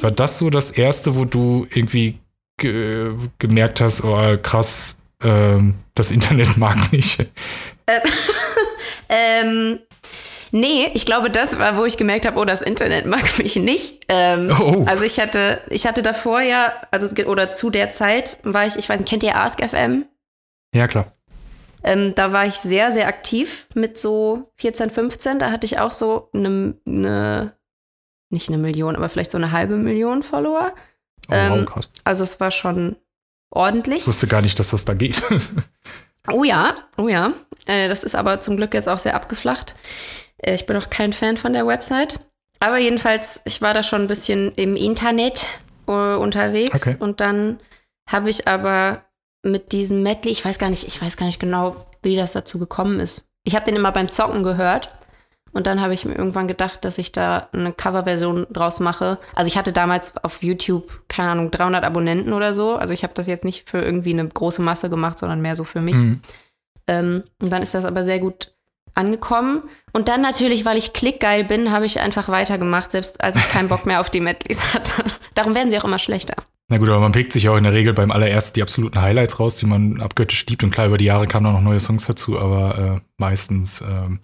[0.00, 2.20] war das so das erste, wo du irgendwie
[2.56, 3.10] ge
[3.40, 7.18] gemerkt hast, oh krass, ähm, das Internet mag mich?
[9.06, 9.80] Ähm,
[10.50, 14.06] nee, ich glaube, das war, wo ich gemerkt habe, oh, das Internet mag mich nicht.
[14.08, 14.84] Ähm, Oh.
[14.86, 18.88] Also ich hatte, ich hatte davor ja, also oder zu der Zeit war ich, ich
[18.88, 20.06] weiß nicht, kennt ihr Ask FM?
[20.74, 21.12] Ja, klar.
[21.84, 25.38] Ähm, da war ich sehr, sehr aktiv mit so 14, 15.
[25.38, 27.56] Da hatte ich auch so eine, eine
[28.30, 30.72] nicht eine Million, aber vielleicht so eine halbe Million Follower.
[31.28, 31.66] Oh, wow, Ähm.
[32.02, 32.96] Also es war schon
[33.50, 33.98] ordentlich.
[33.98, 35.22] Ich wusste gar nicht, dass das da geht.
[36.32, 37.32] Oh ja, oh ja.
[37.66, 39.74] Äh, das ist aber zum Glück jetzt auch sehr abgeflacht.
[40.38, 42.18] Äh, ich bin auch kein Fan von der Website.
[42.60, 45.46] Aber jedenfalls, ich war da schon ein bisschen im Internet
[45.86, 46.96] äh, unterwegs Okay.
[47.04, 47.60] und dann
[48.08, 49.04] habe ich aber
[49.44, 52.58] mit diesem Medley, ich weiß gar nicht, ich weiß gar nicht genau, wie das dazu
[52.58, 53.28] gekommen ist.
[53.44, 54.90] Ich habe den immer beim Zocken gehört
[55.52, 59.18] Und dann habe ich mir irgendwann gedacht, dass ich da eine Coverversion draus mache.
[59.36, 62.74] Also ich hatte damals auf YouTube, keine Ahnung, 300 Abonnenten oder so.
[62.74, 65.62] Also ich habe das jetzt nicht für irgendwie eine große Masse gemacht, sondern mehr so
[65.62, 65.96] für mich.
[65.96, 66.20] Mhm.
[66.88, 68.52] Ähm, und dann ist das aber sehr gut
[68.94, 69.62] angekommen.
[69.92, 73.68] Und dann natürlich, weil ich klickgeil bin, habe ich einfach weitergemacht, selbst als ich keinen
[73.68, 75.04] Bock mehr auf die Medleys hatte.
[75.34, 76.34] Darum werden sie auch immer schlechter.
[76.74, 79.00] Na gut, aber man pickt sich ja auch in der Regel beim allerersten die absoluten
[79.00, 80.64] Highlights raus, die man abgöttisch liebt.
[80.64, 84.18] Und klar, über die Jahre kamen auch noch neue Songs dazu, aber äh, meistens ähm,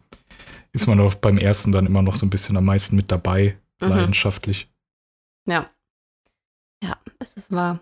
[0.72, 3.56] ist man auch beim ersten dann immer noch so ein bisschen am meisten mit dabei,
[3.80, 3.88] Mhm.
[3.88, 4.68] leidenschaftlich.
[5.46, 5.70] Ja.
[6.82, 7.78] Ja, es ist wahr.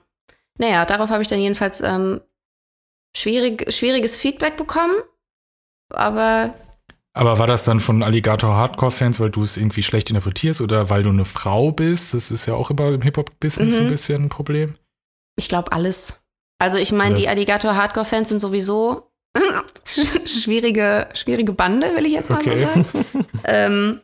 [0.59, 2.21] Naja, darauf habe ich dann jedenfalls ähm,
[3.16, 4.97] schwierig, schwieriges Feedback bekommen.
[5.95, 6.51] Aber
[7.15, 11.03] Aber war das dann von Alligator Hardcore-Fans, weil du es irgendwie schlecht interpretierst oder weil
[11.03, 12.15] du eine Frau bist?
[12.15, 13.87] Das ist ja auch immer im Hip-Hop-Business Mhm.
[13.87, 14.77] ein bisschen ein Problem.
[15.37, 16.21] ich glaube alles.
[16.61, 19.11] Also ich meine, die Alligator Hardcore-Fans sind sowieso
[20.27, 22.57] schwierige, schwierige Bande, will ich jetzt mal Okay.
[22.57, 22.87] so sagen.
[23.45, 24.01] ähm,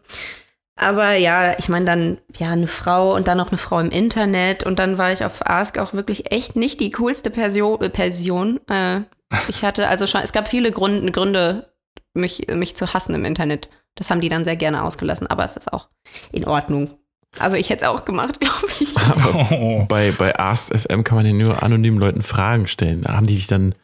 [0.77, 4.65] aber ja, ich meine dann, ja, eine Frau und dann noch eine Frau im Internet
[4.65, 8.61] und dann war ich auf Ask auch wirklich echt nicht die coolste Persio äh, Person.
[8.69, 9.03] Äh,
[9.49, 11.74] ich hatte also schon, es gab viele Gründe, Gründe
[12.15, 13.69] mich, mich zu hassen im Internet.
[13.95, 15.89] Das haben die dann sehr gerne ausgelassen, aber es ist auch
[16.33, 16.91] in Ordnung.
[17.39, 18.97] Also ich hätte es auch gemacht, glaube ich.
[18.97, 23.03] Aber bei, bei Ask.fm kann man ja nur anonymen Leuten Fragen stellen.
[23.03, 23.75] Da haben die dich dann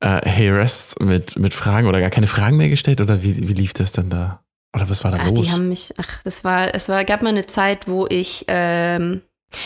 [0.00, 3.00] äh, harassed mit, mit Fragen oder gar keine Fragen mehr gestellt?
[3.00, 4.44] Oder wie, wie lief das dann da?
[4.74, 5.40] Oder was war da Ach, los?
[5.40, 9.22] die haben mich, ach, das war, es war, gab mal eine Zeit, wo ich, ähm,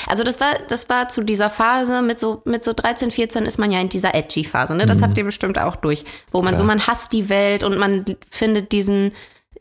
[0.06, 3.58] also das war, das war zu dieser Phase mit so, mit so 13, 14 ist
[3.58, 4.86] man ja in dieser edgy Phase, ne?
[4.86, 5.04] Das Mhm.
[5.04, 6.56] habt ihr bestimmt auch durch, wo man Klar.
[6.58, 9.12] so, man hasst die Welt und man findet diesen,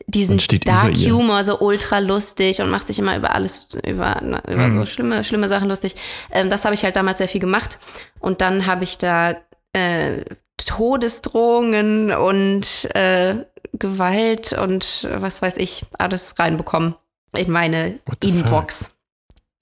[0.06, 0.94] diesen Dark.
[0.96, 4.74] Humor so ultra lustig und macht sich immer über alles, über, na, über Mhm.
[4.74, 5.94] so schlimme, schlimme Sachen lustig.
[6.30, 7.78] Ähm, das habe ich halt damals sehr viel gemacht
[8.20, 9.34] und dann habe ich da
[9.74, 10.24] äh,
[10.56, 13.36] Todesdrohungen und äh,
[13.72, 16.94] Gewalt und äh, was weiß ich, alles reinbekommen
[17.36, 18.90] in meine Inbox.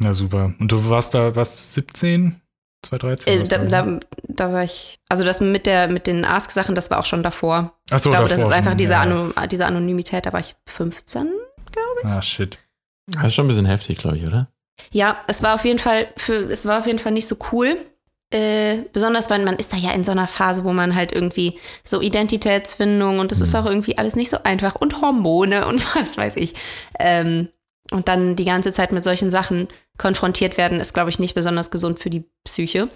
[0.01, 0.55] Na super.
[0.59, 2.41] Und du warst da, was, 17?
[2.83, 3.41] 2013?
[3.41, 3.71] Äh, da, war das?
[3.71, 7.23] da, da war ich, also das mit der mit den Ask-Sachen, das war auch schon
[7.23, 7.75] davor.
[7.91, 9.03] Ach so, ich glaube, das davor ist einfach schon, diese, ja.
[9.03, 11.29] Ano diese Anonymität, da war ich 15.
[12.03, 12.59] Ah, shit.
[13.07, 14.49] Das ist schon ein bisschen heftig, glaube ich, oder?
[14.91, 17.77] Ja, es war auf jeden Fall für, es war auf jeden Fall nicht so cool.
[18.33, 21.59] Äh, besonders, weil man ist da ja in so einer Phase, wo man halt irgendwie
[21.85, 26.17] so Identitätsfindung und das ist auch irgendwie alles nicht so einfach und Hormone und was
[26.17, 26.55] weiß ich.
[26.99, 27.49] Ähm,
[27.91, 29.69] und dann die ganze Zeit mit solchen Sachen
[29.99, 32.89] konfrontiert werden, ist, glaube ich, nicht besonders gesund für die Psyche.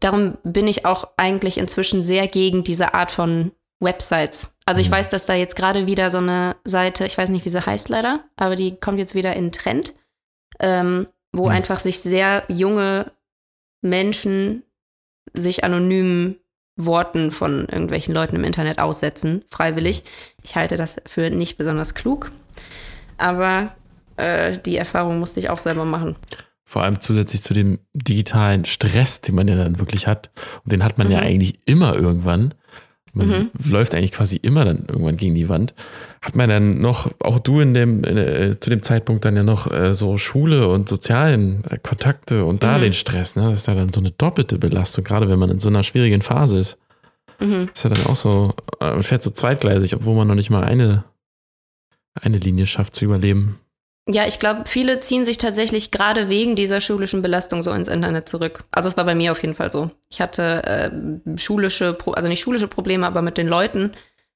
[0.00, 4.56] Darum bin ich auch eigentlich inzwischen sehr gegen diese Art von Websites.
[4.64, 4.92] Also ich Mhm.
[4.92, 7.88] weiß, dass da jetzt gerade wieder so eine Seite, ich weiß nicht, wie sie heißt
[7.88, 9.94] leider, aber die kommt jetzt wieder in Trend,
[10.60, 11.50] ähm, wo Mhm.
[11.52, 13.10] einfach sich sehr junge
[13.80, 14.62] Menschen
[15.34, 16.36] sich anonymen
[16.76, 20.04] Worten von irgendwelchen Leuten im Internet aussetzen, freiwillig.
[20.42, 22.30] Ich halte das für nicht besonders klug,
[23.18, 23.74] aber
[24.16, 26.16] äh, die Erfahrung musste ich auch selber machen.
[26.64, 30.30] Vor allem zusätzlich zu dem digitalen Stress, den man ja dann wirklich hat.
[30.64, 31.26] Und den hat man ja Mhm.
[31.26, 32.54] eigentlich immer irgendwann.
[33.14, 33.50] Man Mhm.
[33.70, 35.74] läuft eigentlich quasi immer dann irgendwann gegen die Wand.
[36.22, 39.70] Hat man dann noch, auch du in dem, äh, zu dem Zeitpunkt dann ja noch
[39.70, 42.82] äh, so Schule und sozialen äh, Kontakte und da Mhm.
[42.82, 43.50] den Stress, ne?
[43.50, 46.22] Das ist ja dann so eine doppelte Belastung, gerade wenn man in so einer schwierigen
[46.22, 46.78] Phase ist.
[47.38, 47.68] Mhm.
[47.74, 50.64] Ist ja dann auch so, äh, man fährt so zweitgleisig, obwohl man noch nicht mal
[50.64, 51.04] eine,
[52.14, 53.58] eine Linie schafft zu überleben.
[54.08, 58.28] Ja, ich glaube, viele ziehen sich tatsächlich gerade wegen dieser schulischen Belastung so ins Internet
[58.28, 58.64] zurück.
[58.72, 59.90] Also es war bei mir auf jeden Fall so.
[60.10, 63.92] Ich hatte äh, schulische, Pro also nicht schulische Probleme, aber mit den Leuten.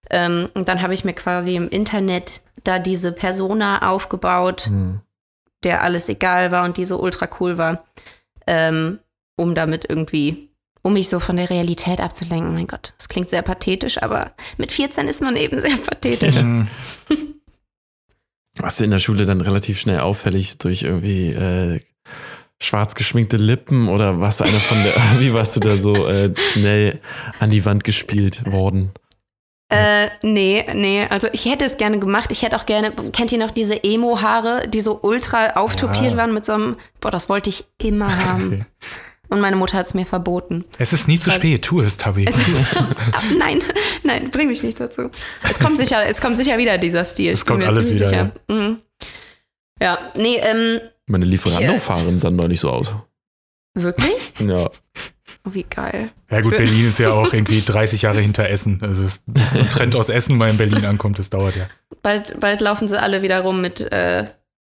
[0.09, 5.01] Ähm, und dann habe ich mir quasi im Internet da diese Persona aufgebaut, Hm.
[5.65, 7.85] der alles egal war und die so ultra cool war,
[8.47, 9.01] ähm,
[9.37, 10.49] um damit irgendwie,
[10.83, 12.55] um mich so von der Realität abzulenken.
[12.55, 16.37] Mein Gott, das klingt sehr pathetisch, aber mit 14 ist man eben sehr pathetisch.
[16.37, 16.69] Hm.
[18.59, 21.81] Warst du in der Schule dann relativ schnell auffällig durch irgendwie äh,
[22.61, 26.33] schwarz geschminkte Lippen oder warst du einer von der, wie warst du da so äh,
[26.53, 27.01] schnell
[27.39, 28.93] an die Wand gespielt worden?
[29.69, 32.31] Äh, nee, nee, also ich hätte es gerne gemacht.
[32.31, 36.17] Ich hätte auch gerne, kennt ihr noch diese Emo-Haare, die so ultra auftopiert Ja.
[36.19, 38.65] waren mit so einem, boah, das wollte ich immer haben.
[39.29, 40.65] Und meine Mutter hat es mir verboten.
[40.79, 42.25] Es ist nie zu Weil- spät, tu es, Tabi.
[42.29, 42.77] Es ist,
[43.39, 43.61] nein,
[44.05, 45.11] nein, bring mich nicht dazu.
[45.49, 47.33] Es kommt sicher, es kommt sicher wieder dieser Stil.
[47.33, 48.61] Es ich bin kommt mir alles ziemlich wieder, sicher.
[48.63, 48.79] Mhm.
[49.83, 52.95] Ja, nee, ähm, Meine Lieferando-Fahrerin sah noch nicht so aus.
[53.75, 54.33] wirklich?
[54.41, 54.69] Ja.
[55.49, 56.11] Oh, wie geil.
[56.31, 58.81] Ja gut, Berlin ist ja auch irgendwie 30 Jahre hinter Essen.
[58.83, 61.69] Also es ist so ein Trend aus Essen mal in Berlin ankommt, das dauert ja.
[62.03, 64.25] Bald, bald laufen sie alle wieder rum mit äh,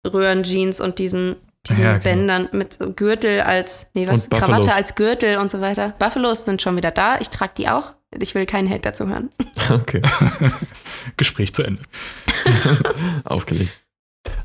[0.06, 1.38] Röhrenjeans und diesen,
[1.70, 2.04] diesen Ja, genau.
[2.04, 4.30] Bändern mit Gürtel als, nee, was.
[4.30, 5.94] Krawatte als Gürtel und so weiter.
[6.00, 7.20] Buffalos sind schon wieder da.
[7.20, 7.94] Ich trage die auch.
[8.18, 9.30] Ich will keinen Hate dazu hören.
[9.70, 10.02] Okay,
[11.18, 11.84] Gespräch zu Ende.
[13.24, 13.72] aufgelegt.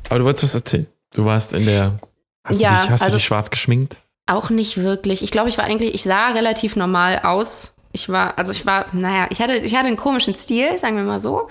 [0.09, 0.87] Aber du wolltest was erzählen.
[1.13, 1.99] Du warst in der.
[2.45, 3.97] Hast, Ja, du, dich, hast also- du dich schwarz geschminkt?
[4.27, 5.21] Auch nicht wirklich.
[5.23, 7.75] Ich glaube, ich war eigentlich, ich sah relativ normal aus.
[7.91, 11.03] Ich war, also ich war, naja, ich hatte, ich hatte einen komischen Stil, sagen wir
[11.03, 11.47] mal so.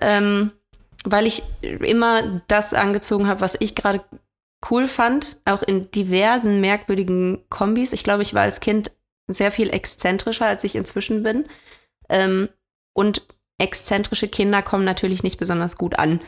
[0.00, 0.50] ähm,
[1.04, 4.00] weil ich immer das angezogen habe, was ich gerade
[4.70, 7.92] cool fand, auch in diversen merkwürdigen Kombis.
[7.92, 8.90] Ich glaube, ich war als Kind
[9.28, 11.46] sehr viel exzentrischer, als ich inzwischen bin.
[12.08, 12.48] Ähm,
[12.94, 13.26] und
[13.58, 16.20] exzentrische Kinder kommen natürlich nicht besonders gut an,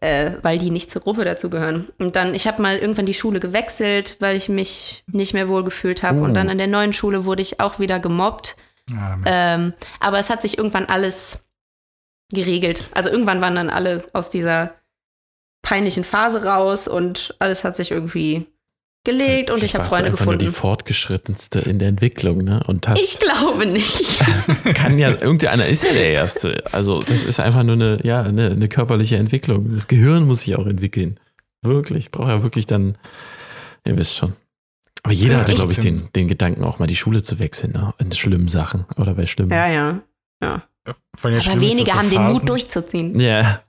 [0.00, 1.88] äh, weil die nicht zur Gruppe dazugehören.
[1.98, 5.64] Und dann, ich habe mal irgendwann die Schule gewechselt, weil ich mich nicht mehr wohl
[5.64, 6.20] gefühlt habe.
[6.20, 6.24] Oh.
[6.24, 8.56] Und dann an der neuen Schule wurde ich auch wieder gemobbt.
[8.94, 9.16] Ah.
[9.24, 11.46] Ähm, aber es hat sich irgendwann alles
[12.32, 12.88] geregelt.
[12.92, 14.74] Also irgendwann waren dann alle aus dieser
[15.66, 18.46] peinlichen Phase raus und alles hat sich irgendwie
[19.02, 20.52] gelegt und ich habe Freunde du einfach Nur gefunden.
[20.52, 22.62] die fortgeschrittenste in der Entwicklung, ne?
[22.68, 24.20] Und hast, Ich glaube nicht.
[24.74, 26.62] kann ja, irgendeiner ist ja der Erste.
[26.70, 29.74] Also, das ist einfach nur eine, ja, eine, eine körperliche Entwicklung.
[29.74, 31.18] Das Gehirn muss sich auch entwickeln.
[31.62, 32.12] Wirklich.
[32.12, 32.96] Braucht ja wirklich dann,
[33.84, 34.34] ihr wisst schon.
[35.02, 37.72] Aber jeder Ja, hatte, glaube ich, den, den Gedanken, auch mal die Schule zu wechseln,
[37.72, 37.92] ne?
[37.98, 39.50] In schlimmen Sachen oder bei schlimmen.
[39.50, 40.00] ja, ja.
[40.40, 40.62] ja.
[41.14, 43.18] Vor allem das Aber wenige so haben den Phasen, Mut durchzuziehen.
[43.18, 43.60] Ja,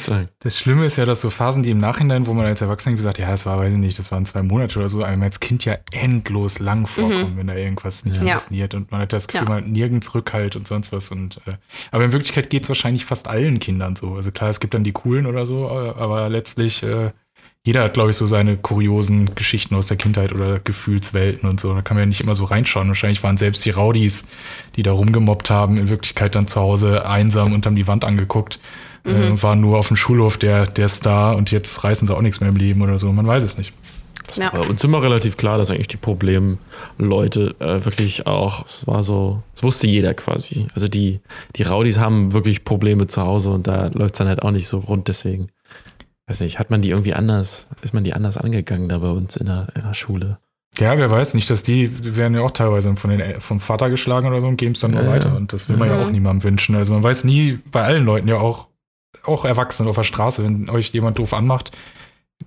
[0.00, 0.28] sein.
[0.40, 3.18] Das Schlimme ist ja, dass so Phasen, die im Nachhinein, wo man als Erwachsener gesagt
[3.18, 5.64] ja, das war, weiß ich nicht, das waren zwei Monate oder so, einem als Kind
[5.64, 8.26] ja endlos lang vorkommen, wenn da irgendwas nicht Mhm.
[8.26, 8.36] Ja.
[8.36, 9.48] funktioniert und man hat das Gefühl, Ja.
[9.54, 11.10] man hat nirgends Rückhalt und sonst was.
[11.10, 11.54] Und, äh,
[11.90, 14.14] aber in Wirklichkeit geht es wahrscheinlich fast allen Kindern so.
[14.14, 17.10] Also klar, es gibt dann die coolen oder so, äh, aber letztlich, äh,
[17.66, 21.74] jeder hat, glaube ich, so seine kuriosen Geschichten aus der Kindheit oder Gefühlswelten und so.
[21.74, 22.88] Da kann man ja nicht immer so reinschauen.
[22.88, 24.26] Wahrscheinlich waren selbst die Rowdies,
[24.76, 28.58] die da rumgemobbt haben, in Wirklichkeit dann zu Hause einsam unterm die Wand angeguckt.
[29.04, 32.40] Äh, waren nur auf dem Schulhof der, der Star und jetzt reißen sie auch nichts
[32.40, 33.10] mehr im Leben oder so.
[33.12, 33.72] Man weiß es nicht.
[34.36, 34.52] Ja.
[34.52, 39.42] Aber uns immer relativ klar, dass eigentlich die Problemleute äh, wirklich auch, es war so,
[39.54, 40.66] es wusste jeder quasi.
[40.74, 41.20] Also die,
[41.56, 44.68] die Rowdies haben wirklich Probleme zu Hause und da läuft es dann halt auch nicht
[44.68, 45.48] so rund, deswegen.
[46.30, 49.36] Weiß nicht, hat man die irgendwie anders, ist man die anders angegangen da bei uns
[49.36, 50.38] in der, in der Schule?
[50.78, 53.58] Ja, wer weiß nicht, dass die die werden ja auch teilweise von den, El- vom
[53.58, 55.36] Vater geschlagen oder so und geben es dann nur Ja, weiter.
[55.36, 56.02] Und das will man ja Mhm.
[56.04, 56.76] auch niemandem wünschen.
[56.76, 58.68] Also man weiß nie, bei allen Leuten ja auch,
[59.24, 61.76] auch Erwachsenen auf der Straße, wenn euch jemand doof anmacht,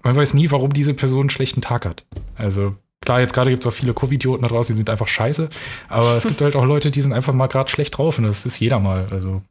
[0.01, 2.05] man weiß nie, warum diese Person einen schlechten Tag hat.
[2.35, 5.49] Also klar, jetzt gerade gibt es auch viele Covid-Idioten da draußen, die sind einfach scheiße.
[5.89, 8.45] Aber es gibt halt auch Leute, die sind einfach mal gerade schlecht drauf und das
[8.45, 9.07] ist jeder mal.
[9.11, 9.41] Also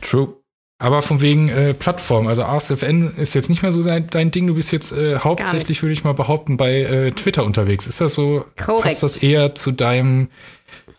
[0.00, 0.34] True.
[0.78, 4.46] Aber von wegen äh, Plattform, also ASFN ist jetzt nicht mehr so sein, dein Ding.
[4.46, 7.86] Du bist jetzt äh, hauptsächlich, würde ich mal behaupten, bei äh, Twitter unterwegs.
[7.86, 8.44] Ist das so?
[8.56, 8.84] Korrekt.
[8.84, 10.28] Passt das eher zu deinem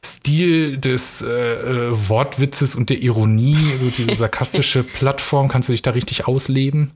[0.03, 5.49] Stil des äh, äh, Wortwitzes und der Ironie, so diese sarkastische Plattform?
[5.49, 6.91] Kannst du dich da richtig ausleben?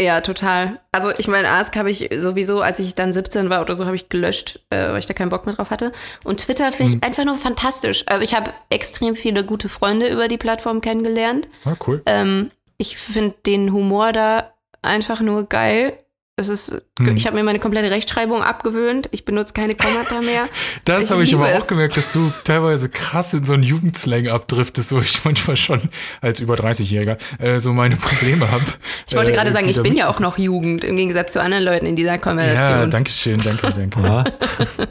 [0.00, 0.80] Ja, total.
[0.92, 3.96] Also ich meine, Ask habe ich sowieso, als ich dann 17 war oder so, habe
[3.96, 5.92] ich gelöscht, äh, weil ich da keinen Bock mehr drauf hatte.
[6.24, 8.04] Und Twitter finde ich einfach nur fantastisch.
[8.06, 11.48] Also ich habe extrem viele gute Freunde über die Plattform kennengelernt.
[11.64, 12.02] Ja, cool.
[12.06, 15.98] Ähm, ich finde den Humor da einfach nur geil.
[16.38, 17.16] Es ist, Hm.
[17.16, 19.08] ich habe mir meine komplette Rechtschreibung abgewöhnt.
[19.10, 20.48] Ich benutze keine Kommata mehr.
[20.84, 21.66] Das habe ich aber auch es.
[21.66, 25.80] gemerkt, dass du teilweise krass in so einen Jugendslang abdriftest, wo ich manchmal schon
[26.20, 28.62] als über 30-Jähriger äh, so meine Probleme habe.
[29.08, 31.64] Ich wollte äh, gerade sagen, ich bin ja auch noch Jugend im Gegensatz zu anderen
[31.64, 32.78] Leuten in dieser Konversation.
[32.80, 34.00] Ja, danke schön, danke, danke.
[34.00, 34.24] Ja.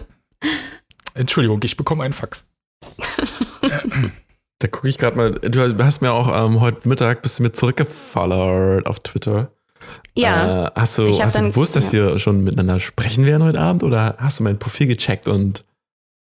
[1.13, 2.47] Entschuldigung, ich bekomme einen Fax.
[4.59, 7.53] Da gucke ich gerade mal, du hast mir auch ähm, heute Mittag bist du mir
[7.53, 9.51] zurückgefollowert auf Twitter.
[10.15, 10.67] Ja.
[10.67, 13.43] Äh, hast du, Ich hab hast du dann- gewusst, dass wir schon miteinander sprechen werden
[13.43, 15.63] heute Abend oder hast du mein Profil gecheckt und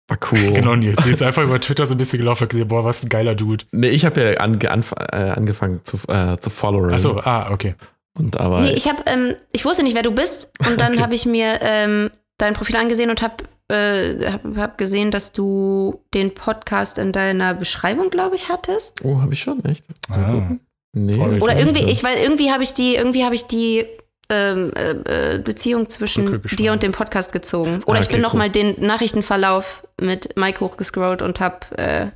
[0.07, 0.39] war cool?
[0.53, 1.03] Genau, Nils.
[1.03, 3.35] Sie ist einfach über Twitter so ein bisschen gelaufen und gesehen, boah, was ein geiler
[3.35, 3.65] Dude.
[3.71, 6.93] Nee, ich habe ja ange, anf äh, angefangen zu, äh, zu followen.
[6.93, 7.75] Achso, ah, okay.
[8.17, 11.01] Und aber Nee, ich habe, ähm, ich wusste nicht, wer du bist und dann Okay.
[11.01, 15.99] habe ich mir ähm, dein Profil angesehen und habe äh, hab, hab gesehen, dass du
[16.13, 19.03] den Podcast in deiner Beschreibung, glaube ich, hattest.
[19.03, 19.85] oh, habe ich schon, echt?
[20.09, 20.51] Ah.
[20.97, 23.85] Nee, Oder irgendwie, ich weiß, irgendwie habe ich die, irgendwie habe ich die
[24.29, 27.83] ähm, äh, äh, Beziehung zwischen dir und dem Podcast gezogen.
[27.85, 28.39] Oder Ah, ich bin okay, noch cool.
[28.39, 32.11] mal den Nachrichtenverlauf mit Mike hochgescrollt und hab, äh,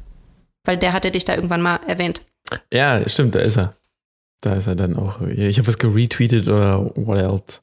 [0.63, 2.21] weil der hatte dich da irgendwann mal erwähnt.
[2.73, 3.73] Ja, stimmt, da ist er.
[4.41, 5.21] Da ist er dann auch.
[5.21, 7.59] Ich habe was geretweetet oder what else.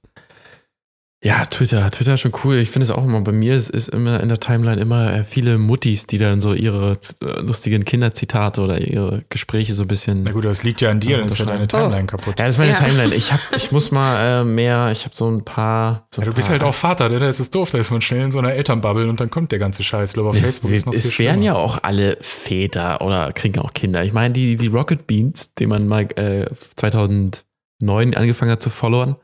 [1.26, 1.90] Ja, Twitter.
[1.90, 2.56] Twitter ist schon cool.
[2.58, 5.24] Ich finde es auch immer, bei mir ist, ist immer in der Timeline immer äh,
[5.24, 10.22] viele Muttis, die dann so ihre äh, lustigen Kinderzitate oder ihre Gespräche so ein bisschen.
[10.22, 11.66] Na gut, das liegt ja an dir, dann ist ja deine.
[11.66, 12.38] Timeline kaputt.
[12.38, 12.76] Ja, das ist meine Ja.
[12.78, 13.14] Timeline.
[13.14, 16.06] Ich, hab, ich muss mal äh, mehr, ich habe so ein paar.
[16.14, 17.18] So Ja, du bist paar, halt auch Vater, ne?
[17.18, 19.50] da ist es doof, da ist man schnell in so einer Elternbubble und dann kommt
[19.50, 20.10] der ganze Scheiß.
[20.10, 21.44] Ich glaube, auf Es, Facebook ist noch viel es wären schlimmer.
[21.44, 24.04] ja auch alle Väter oder kriegen auch Kinder.
[24.04, 26.46] Ich meine, die, die Rocket Beans, die man mal äh,
[26.76, 29.16] 2009 angefangen hat zu followen,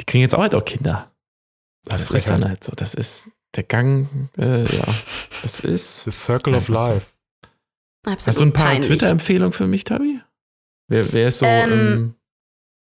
[0.00, 1.08] die kriegen jetzt auch halt auch Kinder.
[1.88, 2.72] Aber das ist dann halt so.
[2.76, 4.84] Das ist der Gang, äh, ja.
[5.42, 6.02] Das ist.
[6.04, 6.68] The Circle of.
[6.68, 7.06] Life.
[8.04, 8.80] Absolut Hast du ein paar.
[8.80, 10.20] Twitter-Empfehlungen für mich, Tabi?
[10.88, 11.46] Wer, wer ist so.
[11.46, 12.14] Ähm, Ähm,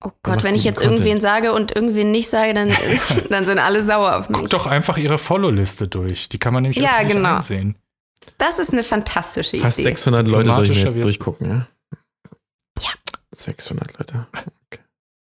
[0.03, 1.01] Oh Gott, wenn ich jetzt Content?
[1.01, 2.75] irgendwen sage und irgendwen nicht sage, dann,
[3.29, 4.51] dann sind alle sauer auf Guck mich.
[4.51, 6.31] doch einfach ihre Follow-Liste durch.
[6.31, 7.37] Die kann man nämlich Ja, genau.
[7.37, 7.77] einsehen.
[8.39, 9.89] Das ist eine fantastische fast Idee.
[9.91, 11.69] 600 Leute soll ich mir jetzt wird- durchgucken, ja?
[12.81, 12.91] Ja.
[13.35, 14.27] 600 Leute.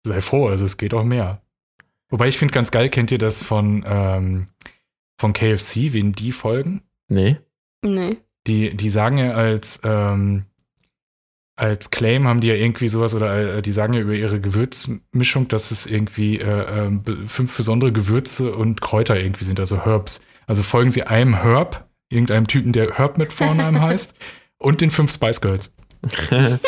[0.04, 1.40] Sei froh, also es geht auch mehr.
[2.10, 4.46] Wobei ich finde ganz geil, kennt ihr das von, ähm,
[5.18, 6.82] von KFC, wen die folgen?
[7.08, 7.38] Nee.
[7.82, 8.18] Nee.
[8.46, 10.44] Die, die sagen ja als, ähm,
[11.56, 15.48] als Claim haben die ja irgendwie sowas oder äh, die sagen ja über ihre Gewürzmischung,
[15.48, 20.22] dass es irgendwie äh, ähm, fünf besondere Gewürze und Kräuter irgendwie sind, also Herbs.
[20.46, 24.14] Also folgen sie einem Herb, irgendeinem Typen, der Herb mit Vornamen heißt,
[24.58, 25.72] und den fünf Spice Girls.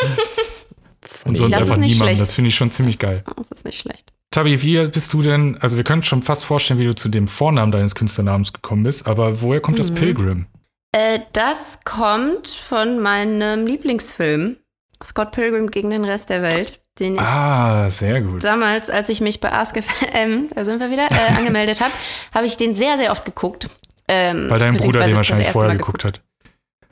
[1.25, 2.21] Und sonst Das einfach schlecht.
[2.21, 3.23] Das finde ich schon ziemlich geil.
[3.29, 4.13] Oh, das ist nicht schlecht.
[4.31, 7.27] Tabi, wie bist du denn, also wir können schon fast vorstellen, wie du zu dem
[7.27, 9.95] Vornamen deines Künstlernamens gekommen bist, aber woher kommt das Mhm.
[9.95, 10.45] Pilgrim?
[10.91, 14.57] Äh, das kommt von meinem Lieblingsfilm,
[15.03, 18.43] Scott Pilgrim gegen den Rest der Welt, den ich Ah, sehr gut.
[18.43, 21.93] damals, als ich mich bei AskFM, da sind wir wieder, äh, angemeldet habe,
[22.33, 23.69] habe ich den sehr, sehr oft geguckt.
[24.09, 26.21] Ähm, Weil dein Bruder den das wahrscheinlich vorher Mal geguckt hat.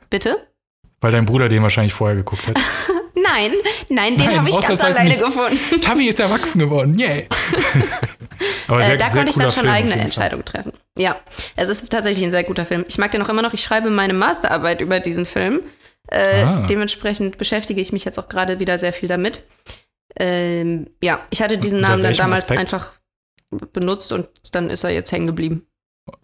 [0.09, 0.37] Bitte?
[1.01, 2.57] Weil dein Bruder den wahrscheinlich vorher geguckt hat.
[3.15, 3.51] Nein,
[3.89, 5.23] nein, den habe ich ganz alleine nicht.
[5.23, 5.81] gefunden.
[5.81, 7.27] Tabi ist erwachsen geworden, yay!
[8.67, 9.95] aber Äh, da konnte ich dann schon Film eigene.
[9.95, 10.73] Entscheidungen treffen.
[10.97, 11.15] Ja,
[11.55, 12.85] es ist tatsächlich ein sehr guter Film.
[12.87, 13.53] Ich mag den auch immer noch.
[13.53, 15.61] Ich schreibe meine Masterarbeit über diesen Film.
[16.07, 16.65] Äh, Ah.
[16.67, 19.43] Dementsprechend beschäftige ich mich jetzt auch gerade wieder sehr viel damit.
[20.17, 22.59] Ähm, ja, ich hatte diesen Namen dann damals Aspekt?
[22.59, 22.93] einfach
[23.73, 25.65] benutzt und dann ist er jetzt hängen geblieben.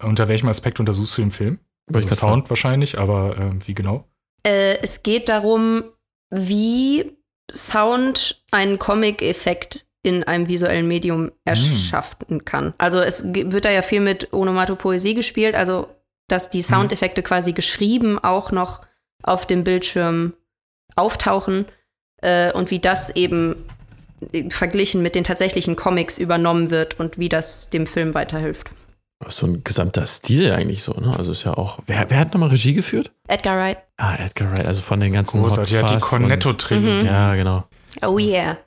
[0.02, 1.58] Unter welchem Aspekt untersuchst du den Film?
[1.90, 4.04] Wollte Also Sound wahrscheinlich, aber ähm, wie genau?
[4.46, 5.84] Äh, es geht darum,
[6.32, 7.16] wie
[7.52, 12.74] Sound einen Comic-Effekt in einem visuellen Medium erschaffen kann.
[12.78, 15.86] Also es wird da ja viel mit Onomatopoesie gespielt, also
[16.28, 18.80] dass die Soundeffekte quasi geschrieben auch noch
[19.22, 20.32] auf dem Bildschirm
[20.96, 21.66] auftauchen
[22.22, 23.64] äh, und wie das eben
[24.48, 28.70] verglichen mit den tatsächlichen Comics übernommen wird und wie das dem Film weiterhilft.
[29.28, 31.14] So ein gesamter Stil eigentlich so, ne?
[31.16, 31.78] Also ist ja auch.
[31.86, 33.12] Wer, wer hat nochmal Regie geführt?
[33.28, 33.78] Edgar Wright.
[33.96, 37.00] Ah, Edgar Wright, also von den ganzen Großartig, ja, die Hot Fuzz und- Cornetto-Trilogie.
[37.02, 37.06] Mhm.
[37.06, 37.64] Ja, genau.
[38.04, 38.58] Oh yeah.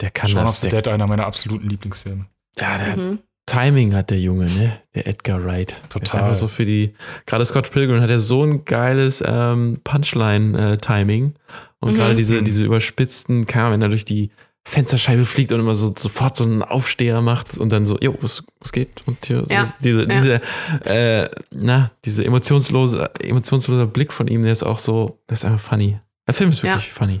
[0.00, 0.60] Der kann Shaun of das.
[0.62, 2.26] the Der, Dead, einer meiner absoluten Lieblingsfilme.
[2.58, 3.18] ja, der Mhm.
[3.46, 4.78] Timing hat der Junge, ne?
[4.94, 5.70] Der Edgar Wright.
[5.70, 6.22] Der Ist Total.
[6.22, 6.94] einfach so für die.
[7.26, 11.34] Gerade Scott Pilgrim hat ja so ein geiles ähm, Punchline-Timing.
[11.80, 11.96] und Mhm.
[11.96, 14.30] gerade diese, diese überspitzten, kann, wenn er durch die
[14.66, 18.42] Fensterscheibe fliegt und immer so sofort so einen Aufsteher macht und dann so, jo, was,
[18.60, 19.02] was geht?
[19.06, 20.06] Und hier, so, Ja, diese, ja.
[20.06, 20.40] diese,
[20.84, 25.60] äh, na, diese emotionslose, emotionslose Blick von ihm, der ist auch so, der ist einfach
[25.60, 26.00] funny.
[26.26, 27.20] Der Film ist wirklich funny.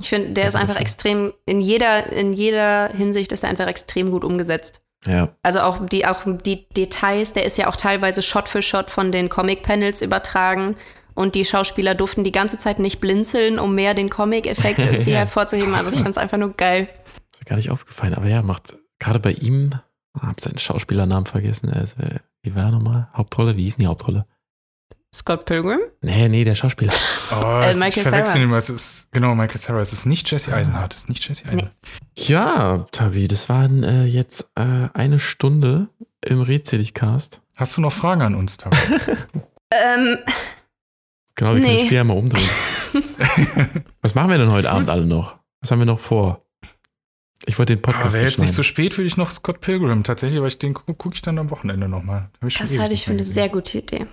[0.00, 0.82] Ich finde, der ist guter einfach Film.
[0.82, 4.82] extrem, in jeder, in jeder Hinsicht ist er einfach extrem gut umgesetzt.
[5.06, 5.30] Ja.
[5.42, 9.10] Also auch die, auch die Details, der ist ja auch teilweise Shot für Shot von
[9.10, 10.76] den Comic-Panels übertragen.
[11.18, 15.18] Und die Schauspieler durften die ganze Zeit nicht blinzeln, um mehr den Comic-Effekt irgendwie Ja.
[15.18, 15.74] hervorzuheben.
[15.74, 16.88] Also ich fand es einfach nur geil.
[17.32, 19.70] Ist mir gar nicht aufgefallen, aber ja, macht gerade bei ihm,
[20.20, 23.08] hab seinen Schauspielernamen vergessen, er äh, wie war er nochmal?
[23.14, 23.56] Hauptrolle?
[23.56, 24.26] Wie hieß denn die Hauptrolle?
[25.14, 25.80] Scott Pilgrim?
[26.02, 26.92] Nee, nee, der Schauspieler.
[27.32, 28.44] Oh, Äh, ich Michael verwechsel Cera.
[28.44, 28.52] ihn.
[28.54, 29.80] Es ist, genau, Michael Sarah.
[29.80, 30.94] Es ist nicht Jesse Eisenhardt.
[30.94, 31.72] Es ist nicht Jesse Eisenhardt.
[32.16, 35.88] Ja, Tabi, das waren äh, jetzt äh, eine Stunde
[36.24, 37.42] im Rätseligcast.
[37.56, 38.76] Hast du noch Fragen an uns, Tabi?
[39.70, 40.16] Ähm,
[41.38, 41.76] Genau, wir können Nee.
[41.78, 42.48] das Spiel ja mal umdrehen.
[44.02, 45.38] Was machen wir denn heute Abend alle noch?
[45.60, 46.44] Was haben wir noch vor?
[47.46, 50.02] Ich wollte den Ah, Podcast Wäre jetzt nicht so spät, würde ich noch Scott Pilgrim
[50.02, 52.30] tatsächlich, aber ich, den gucke guck ich dann am Wochenende nochmal.
[52.40, 54.06] das halte ich für eine sehr gute Idee.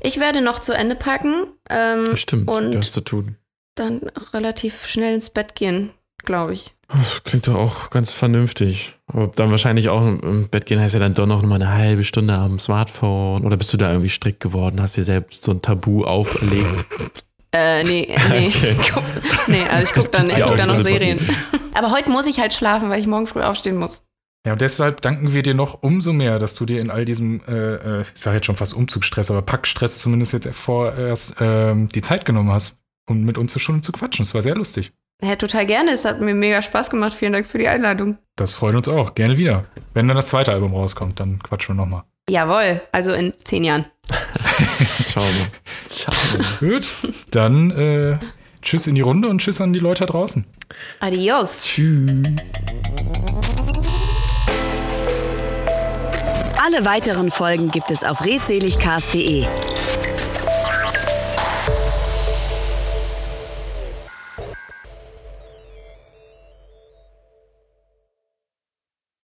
[0.00, 3.36] Ich werde noch zu Ende packen ähm, Stimmt, und- du hast zu tun.
[3.74, 4.02] dann
[4.32, 5.90] relativ schnell ins Bett gehen,
[6.26, 6.74] glaube ich.
[6.88, 8.94] Das klingt doch auch ganz vernünftig.
[9.06, 12.04] Aber dann wahrscheinlich auch im Bett gehen heißt ja dann doch noch mal eine halbe
[12.04, 13.44] Stunde am Smartphone.
[13.44, 14.80] Oder bist du da irgendwie strikt geworden?
[14.80, 16.86] Hast dir selbst so ein Tabu auferlegt?
[17.52, 18.48] Äh, nee, nee.
[18.52, 19.02] Ich guck,
[19.46, 21.18] nee, also ich gucke dann, ich guck auch dann noch Serien.
[21.74, 24.02] Aber heute muss ich halt schlafen, weil ich morgen früh aufstehen muss.
[24.46, 27.40] Ja, und deshalb danken wir dir noch umso mehr, dass du dir in all diesem,
[27.48, 32.02] äh, äh, ich sage jetzt schon fast Umzugsstress, aber Packstress zumindest jetzt vorerst ähm, die
[32.02, 34.24] Zeit genommen hast, um mit uns eine Stunde zu quatschen.
[34.24, 34.92] Das war sehr lustig.
[35.22, 35.92] Ja, total gerne.
[35.92, 37.14] Es hat mir mega Spaß gemacht.
[37.14, 38.18] Vielen Dank für die Einladung.
[38.36, 39.14] Das freut uns auch.
[39.14, 39.64] Gerne wieder.
[39.94, 42.02] Wenn dann das zweite Album rauskommt, dann quatschen wir nochmal.
[42.28, 43.86] Jawohl, also in zehn Jahren.
[45.10, 45.46] Schauen wir.
[45.90, 46.70] Schauen wir.
[46.70, 46.86] Gut,
[47.30, 48.18] dann äh,
[48.62, 50.44] tschüss in die Runde und tschüss an die Leute da draußen.
[51.00, 51.62] Adios.
[51.62, 52.26] Tschüss.
[56.64, 59.46] Alle weiteren Folgen gibt es auf redseligcast.de.